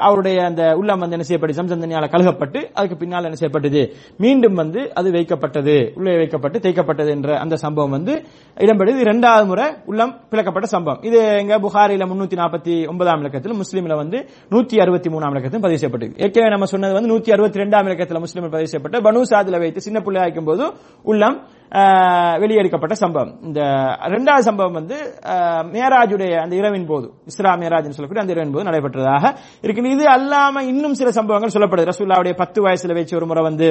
அவருடைய 0.00 0.44
அந்த 0.44 0.62
உள்ளம் 0.74 0.98
வந்து 0.98 1.16
என்ன 1.16 1.26
செய்யப்பட்டு 1.26 1.58
சம்சந்தனியால் 1.58 2.12
கழுகப்பட்டு 2.14 2.58
அதுக்கு 2.74 2.96
பின்னால் 2.96 3.24
என்ன 3.24 3.34
செய்யப்பட்டது? 3.34 3.82
மீண்டும் 4.16 4.54
வந்து 4.54 4.92
அது 4.94 5.08
வைக்கப்பட்டது 5.10 5.76
உள்ளே 5.94 6.16
வைக்கப்பட்டு 6.16 6.58
தேய்க்கப்பட்டது 6.58 7.08
என்ற 7.08 7.38
அந்த 7.38 7.56
சம்பவம் 7.56 7.90
வந்து 7.90 8.14
இடம்பெற்றது 8.56 8.98
இரண்டாவது 8.98 9.46
முறை 9.46 9.66
உள்ளம் 9.84 10.12
பிளக்கப்பட்ட 10.30 10.68
சம்பவம். 10.74 11.00
இது 11.02 11.18
எங்க 11.38 11.58
புகாரில 11.58 12.06
முன்னூத்தி 12.10 12.36
நாற்பத்தி 12.40 12.88
ஒன்பதாம் 12.88 13.20
இலக்கத்தில் 13.20 13.56
முஸ்லீம்ல 13.60 13.96
வந்து 13.96 14.18
நூத்தி 14.50 14.76
அறுபத்தி 14.80 15.10
மூணாம் 15.10 15.34
இலக்கத்தில் 15.34 15.60
பதிவு 15.60 15.78
செய்யப்பட்டது 15.78 16.12
ஏற்கனவே 16.24 16.50
நம்ம 16.50 16.68
சொன்னது 16.74 16.94
வந்து 16.98 17.12
நூத்தி 17.12 17.32
அறுபத்தி 17.32 17.60
ரெண்டாம் 17.62 17.88
இலக்கத்தில் 17.88 18.22
முஸ்லீம் 18.26 18.48
பதிவு 18.48 18.70
செய்யப்பட்ட 18.72 19.00
பனு 19.08 19.24
சாதில 19.32 19.58
வைத்து 19.58 19.75
சின்ன 19.80 20.00
பிள்ளை 20.00 20.22
ஆக்கும் 20.22 20.44
போது 20.44 20.64
உள்ளம் 21.04 21.36
ஆஹ், 21.72 22.38
வெளியெடுக்கப்பட்ட 22.38 22.94
சம்பவம். 22.94 23.32
இந்த 23.42 23.60
இரண்டாவது 24.06 24.42
சம்பவம் 24.42 24.72
வந்து 24.72 24.96
ஆஹ், 25.24 25.64
மேராஜுடைய 25.72 26.40
அந்த 26.40 26.54
இரவின் 26.56 26.86
போது 26.86 27.12
இஸ்ரா 27.26 27.52
மேராஜ் 27.56 27.90
சொல்லக்கூடிய 27.90 28.20
அந்த 28.20 28.32
இரவின் 28.32 28.52
போது 28.52 28.68
நடைபெற்றதாக 28.70 29.24
இருக்கு. 29.62 29.88
இது 29.88 30.04
அல்லாம 30.08 30.60
இன்னும் 30.62 30.94
சில 30.94 31.10
சம்பவங்கள் 31.10 31.54
சொல்லப்படுது. 31.56 31.90
ரசூல்லாவுடைய 31.92 32.34
பத்து 32.36 32.62
வயசுல 32.62 32.94
வச்சு 32.94 33.16
ஒரு 33.16 33.26
முறை 33.26 33.42
வந்து 33.42 33.68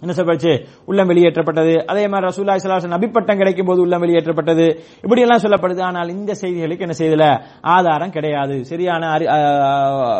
என்ன 0.00 0.14
சொல்லப்படுச்சு 0.14 0.66
உள்ளம் 0.84 1.08
வெளியேற்றப்பட்டது. 1.08 1.84
அதே 1.84 2.08
மாதிரி 2.08 2.30
ரசூல்லா 2.30 2.56
சலாசன் 2.56 2.92
நபிப்பட்டம் 2.92 3.36
கிடைக்கும் 3.36 3.66
போது 3.66 3.80
உள்ளம் 3.80 4.02
வெளியேற்றப்பட்டது. 4.02 4.78
இப்படி 5.02 5.20
எல்லாம் 5.20 5.38
சொல்லப்படுது. 5.38 5.82
ஆனால் 5.82 6.08
இந்த 6.08 6.34
செய்திகளுக்கு 6.40 6.80
என்ன 6.80 6.94
செய்யல? 6.98 7.40
ஆதாரம் 7.60 8.10
கிடையாது. 8.10 8.64
சரியான 8.64 9.06
அறி- 9.06 9.28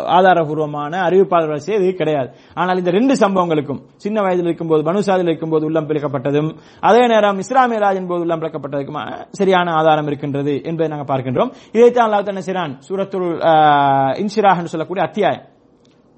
ஆதாரபூர்வமான 0.08 1.00
அறிவிப்பாளர்கள் 1.00 1.54
செய்தி 1.54 1.92
கிடையாது. 1.92 2.30
ஆனால் 2.54 2.76
இந்த 2.76 2.90
ரெண்டு 2.90 3.14
சம்பவங்களுக்கும் 3.14 3.80
சின்ன 3.96 4.20
வயதில் 4.20 4.44
இருக்கும்போது 4.44 4.92
பனுசாதில் 4.92 5.22
இருக்கும்போது 5.22 5.64
உள்ளம் 5.64 5.86
பிளக்கப்பட்டதும் 5.86 6.56
அதே 6.80 7.06
நேரம் 7.06 7.38
இஸ்லாமிய 7.38 7.78
ராஜின் 7.78 8.06
போது 8.06 8.20
உள்ளம் 8.20 8.40
பிளக்கப்பட்டதுக்கும் 8.40 9.26
சரியான 9.30 9.72
ஆதாரம் 9.72 10.06
இருக்கின்றது 10.06 10.60
என்பதை 10.64 10.96
நாங்கள் 10.96 11.16
பார்க்கின்றோம். 11.16 11.52
இதைத்தான் 11.72 12.10
அல்லாஹ் 12.10 12.26
என்ன 12.26 12.40
செய்றான்? 12.40 12.78
சூரத்துல் 12.88 13.36
ஆஹ், 13.38 14.64
சொல்லக்கூடிய 14.64 15.06
அத்தியாயம். 15.06 15.42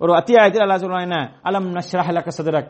ஒரு 0.01 0.13
அத்தியாயத்தில் 0.19 0.63
அல்லா 0.65 0.77
சொல்றான் 0.83 1.07
என்ன? 1.07 1.17
அலம் 1.49 1.67
நஷ்ரஹ் 1.77 2.11
லக 2.17 2.31
சதுரக். 2.37 2.69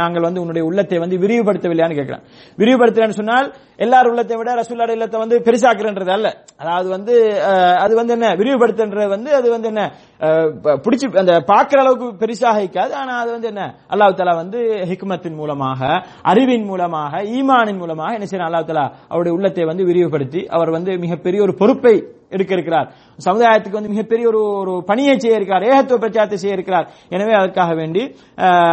நாங்கள் 0.00 0.24
வந்து 0.26 0.40
உன்னுடைய 0.42 0.62
உள்ளத்தை 0.68 0.98
வந்து 1.04 1.16
விரிவுபடுத்தவில்லையான்னு 1.22 1.96
கேட்கிறேன். 1.98 2.24
விரிவுபடுத்தலன்னு 2.60 3.18
சொன்னால் 3.20 3.46
எல்லார் 3.84 4.10
உள்ளத்தை 4.10 4.36
விட 4.40 4.50
ரசூல்லாட 4.60 4.92
இல்லத்தை 4.96 5.18
வந்து 5.22 5.36
பெருசாக்குறன்றது 5.46 6.12
அல்ல. 6.16 6.28
அதாவது 6.62 6.88
வந்து 6.96 7.14
அது 7.84 7.94
வந்து 8.00 8.14
என்ன? 8.16 8.28
விரிவுபடுத்துன்றது 8.40 9.08
வந்து 9.16 9.30
அது 9.38 9.48
வந்து 9.54 9.70
என்ன? 9.72 9.84
பிடிச்சி 10.84 11.08
அந்த 11.22 11.34
பார்க்குற 11.52 11.80
அளவுக்கு 11.84 12.08
பெருசாக 12.22 12.62
இருக்காது 12.64 12.94
ஆனால் 13.00 13.20
அது 13.22 13.30
வந்து 13.36 13.50
என்ன? 13.52 13.64
அல்லாஹ் 13.92 14.18
தலா 14.20 14.36
வந்து 14.42 14.60
ஹிக்மத்தின் 14.92 15.38
மூலமாக 15.40 15.80
அறிவின் 16.32 16.68
மூலமாக 16.70 17.22
ஈமானின் 17.38 17.80
மூலமாக 17.82 18.16
என்ன 18.18 18.28
செய்யணும் 18.28 18.50
அல்லாஹ் 18.50 18.70
தலா 18.70 18.86
அவருடைய 19.12 19.34
உள்ளத்தை 19.38 19.66
வந்து 19.72 19.88
விரிவுபடுத்தி 19.90 20.42
அவர் 20.58 20.76
வந்து 20.76 20.92
மிகப்பெரிய 21.06 21.40
ஒரு 21.48 21.54
பொறுப்பை 21.62 21.96
எடுக்க 22.36 22.52
இருக்கிறார். 22.56 22.88
சமுதாயத்துக்கு 23.26 23.78
வந்து 23.78 23.92
மிகப்பெரிய 23.94 24.24
ஒரு 24.30 24.40
ஒரு 24.60 24.72
பணியை 24.90 25.14
செய்ய 25.22 25.38
இருக்கிறார். 25.38 25.64
ஏகத்துவ 25.70 25.98
பிரச்சாரத்தை 26.02 26.38
செய்ய 26.42 26.56
இருக்கிறார். 26.56 26.86
எனவே 27.16 27.34
அதற்காக 27.40 27.72
வேண்டி 27.80 28.02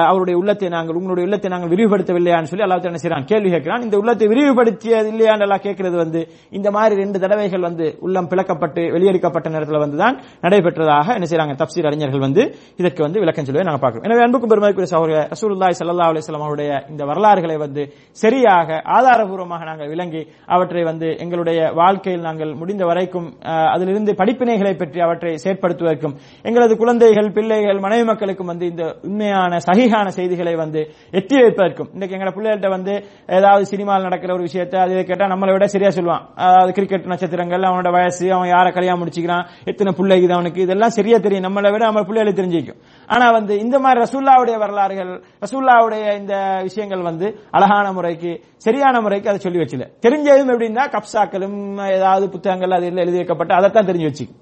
அவருடைய 0.10 0.36
உள்ளத்தை 0.41 0.68
நாங்கள் 0.76 0.98
உங்களுடைய 1.00 1.26
உள்ளத்தை 1.28 1.50
நாங்கள் 1.54 1.72
விரிவுபடுத்தவில்லையான்னு 1.74 2.52
சொல்லி 2.52 2.65
அல்லாஹ் 2.65 2.89
என்ன 2.91 3.02
செய்யறான் 3.04 3.28
கேள்வி 3.32 3.50
கேட்கிறான். 3.54 3.84
இந்த 3.88 3.96
உள்ளத்தை 4.02 4.28
விரிவுபடுத்தியது 4.34 5.10
இல்லையான்னு 5.13 5.46
எல்லாம் 5.48 5.63
கேட்கிறது 5.68 5.98
வந்து 6.04 6.22
இந்த 6.58 6.68
மாதிரி 6.78 7.00
ரெண்டு 7.04 7.18
தடவைகள் 7.24 7.65
வந்து 7.68 7.88
உள்ளம் 8.08 8.30
பிளக்கப்பட்டு 8.34 8.84
வெளியெடுக்கப்பட்ட 8.96 9.54
நேரத்தில் 9.56 9.84
வந்து 9.86 10.00
தான் 10.04 10.18
நடைபெற்றதாக 10.46 11.15
என்ன 11.18 11.28
செய்யறாங்க 11.32 11.56
தப்சீர் 11.62 11.89
அறிஞர்கள் 11.91 12.26
வந்து 12.28 12.44
இதற்கு 12.82 13.02
வந்து 13.08 13.22
விளக்கம் 13.24 13.48
சொல்லுவதை 13.48 13.68
நாங்கள் 13.70 13.84
பார்க்கிறோம். 13.86 14.08
எனவே 14.10 14.24
அன்புக்கும் 14.26 14.52
பெருமைக்குரிய 14.54 14.89
சகோதர 14.94 15.24
ரசூல்லாய் 15.34 15.80
சல்லா 15.82 16.10
அலிஸ்லாம் 16.12 16.46
அவருடைய 16.48 16.72
இந்த 16.94 17.04
வரலாறுகளை 17.12 17.58
வந்து 17.65 17.84
சரியாக 18.24 18.82
ஆதாரபூர்வமாக 18.98 19.65
நாங்கள் 19.72 19.91
விளங்கி 19.94 20.22
அவற்றை 20.56 20.84
வந்து 20.91 21.10
எங்களுடைய 21.26 21.60
வாழ்க்கையில் 21.82 22.28
நாங்கள் 22.30 22.54
முடிந்த 22.62 22.84
வரைக்கும் 22.91 23.28
அதிலிருந்து 23.74 24.12
படிப்பினைகளை 24.22 24.74
பற்றி 24.82 25.00
அவற்றை 25.06 25.34
செயற்படுத்துவதற்கும் 25.46 26.16
எங்களது 26.50 26.74
குழந்தைகள் 26.82 27.30
பிள்ளைகள் 27.38 27.80
மனைவி 27.86 28.06
மக்களுக்கும் 28.12 28.52
வந்து 28.52 28.66
இந்த 28.72 28.84
உண்மையான 29.10 29.60
சகிகான 29.68 30.08
செய்திகளை 30.18 30.54
வந்து 30.64 30.82
எட்டி 31.20 31.36
வைப்பதற்கும் 31.42 31.90
இன்றைக்கு 31.96 32.16
எங்களோட 32.18 32.34
பிள்ளைகள்ட்ட 32.38 32.70
வந்து 32.76 32.94
ஏதாவது 33.40 33.64
சினிமாவில் 33.72 34.08
நடக்கிற 34.08 34.34
ஒரு 34.38 34.46
விஷயத்தை 34.48 34.80
அதை 34.84 35.04
கேட்டால் 35.12 35.32
நம்மளை 35.34 35.54
விட 35.56 35.68
சரியா 35.76 35.92
சொல்லுவான். 35.98 36.24
அதாவது 36.46 36.72
கிரிக்கெட் 36.78 37.10
நட்சத்திரங்கள் 37.14 37.68
அவனோட 37.70 37.90
வயசு 37.98 38.26
அவன் 38.36 38.52
யாரை 38.54 38.72
கல்யாணம் 38.78 39.02
முடிச்சுக்கிறான் 39.02 39.46
எத்தனை 39.72 39.94
பிள்ளைகள் 40.00 40.36
அவனுக்கு 40.38 40.60
இதெல்லாம் 40.66 40.96
சரியா 40.98 41.20
தெரியும். 41.26 41.46
நம்மளை 41.48 41.72
விட 41.74 41.84
நம்ம 41.90 42.04
பிள்ளைகளை 42.10 42.34
தெரிஞ்சிக்கும். 42.40 42.80
ஆனா 43.10 43.26
வந்து 43.38 43.54
இந்த 43.66 43.76
மாதிரி 43.86 44.04
ரசூல்லாவுடைய 44.06 44.56
வரலாறுகள் 44.64 45.12
ரசூல்லாவுடைய 45.46 46.04
இந்த 46.22 46.36
விஷயங்கள் 46.68 47.08
வந்து 47.10 47.28
அழகான 47.58 47.88
முறைக்கு 47.98 48.32
சரியான 48.66 48.96
முறைக்கு 49.06 49.30
அதை 49.32 49.40
சொல்லி 49.46 49.60
வச்சுல 49.62 49.86
தெரிஞ்சதும் 50.06 50.52
எப்படின்னா 50.54 50.86
கப்சாக்களும் 50.96 51.58
ஏதாவது 51.98 52.26
புத்தகங்கள் 52.36 52.76
அதில் 52.78 53.02
எழுதி 53.04 53.20
வைக்கப்பட்டு 53.36 53.60
அதைத்தான் 53.60 53.88
தெரிஞ்சு 53.88 54.10
வச்சுக்கும் 54.10 54.41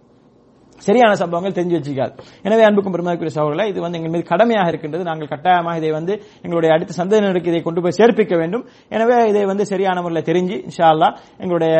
சரியான 0.87 1.11
சம்பவங்கள் 1.21 1.55
தெரிஞ்சு 1.57 1.77
வச்சுக்காது. 1.79 2.13
எனவே 2.47 2.63
அன்புக்கும் 2.69 2.95
பெருமாக்குரிய 2.95 3.33
சகோதரர்களை 3.37 3.65
இது 3.71 3.79
வந்து 3.85 3.97
எங்கள் 3.99 4.13
மீது 4.15 4.25
கடமையாக 4.31 4.71
இருக்கின்றது. 4.71 5.03
நாங்கள் 5.09 5.31
கட்டாயமாக 5.33 5.81
இதை 5.81 5.91
வந்து 5.97 6.13
எங்களுடைய 6.45 6.71
அடுத்த 6.75 6.97
சந்ததியினருக்கு 6.99 7.51
இதை 7.53 7.61
கொண்டு 7.67 7.83
போய் 7.85 7.97
சேர்ப்பிக்க 7.99 8.33
வேண்டும். 8.41 8.63
எனவே 8.95 9.17
இதை 9.31 9.43
வந்து 9.51 9.65
சரியான 9.71 9.97
முறையில் 10.05 10.27
தெரிஞ்சு 10.29 10.57
இன்ஷா 10.67 10.87
அல்லாஹ் 10.93 11.15
எங்களுடைய 11.43 11.75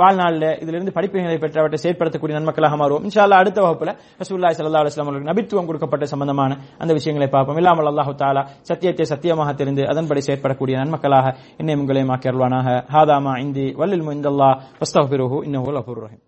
வாழ்நாளில் 0.00 0.48
இதிலிருந்து 0.62 0.94
படிப்புகளை 0.98 1.38
பெற்றவற்றை 1.44 1.80
செயற்படுத்தக்கூடிய 1.84 2.36
நன்மக்களாக 2.38 2.76
மாறுவோம். 2.82 3.04
இன்ஷா 3.08 3.22
அல்லா 3.26 3.40
அடுத்த 3.42 3.58
வகுப்பில் 3.66 3.92
ரசூல்லாய் 4.22 4.58
சல்லா 4.58 4.82
அலுவலாம் 4.82 5.08
அவர்களுக்கு 5.08 5.30
நபித்துவம் 5.32 5.68
கொடுக்கப்பட்ட 5.70 6.04
சம்பந்தமான 6.12 6.58
அந்த 6.82 6.92
விஷயங்களை 6.98 7.28
பார்ப்போம். 7.36 7.60
இல்லாமல் 7.62 7.90
அல்லாஹ் 7.92 8.12
தாலா 8.22 8.44
சத்தியத்தை 8.70 9.06
சத்தியமாக 9.12 9.54
தெரிந்து 9.62 9.84
அதன்படி 9.92 10.22
செயற்படக்கூடிய 10.28 10.76
நன்மக்களாக 10.82 11.34
என்னை 11.62 11.76
உங்களையும் 11.82 12.14
ஆக்கியருள்வானாக 12.16 12.78
ஹாதாமா 12.94 13.34
இந்தி 13.44 13.66
வல்லில் 13.82 14.06
முந்தல்லா 14.08 14.50
வஸ்தஃபிருஹு 14.82 15.38
இன்னும் 15.48 15.74
லஃபூர் 15.78 16.02
ரஹீம். 16.06 16.25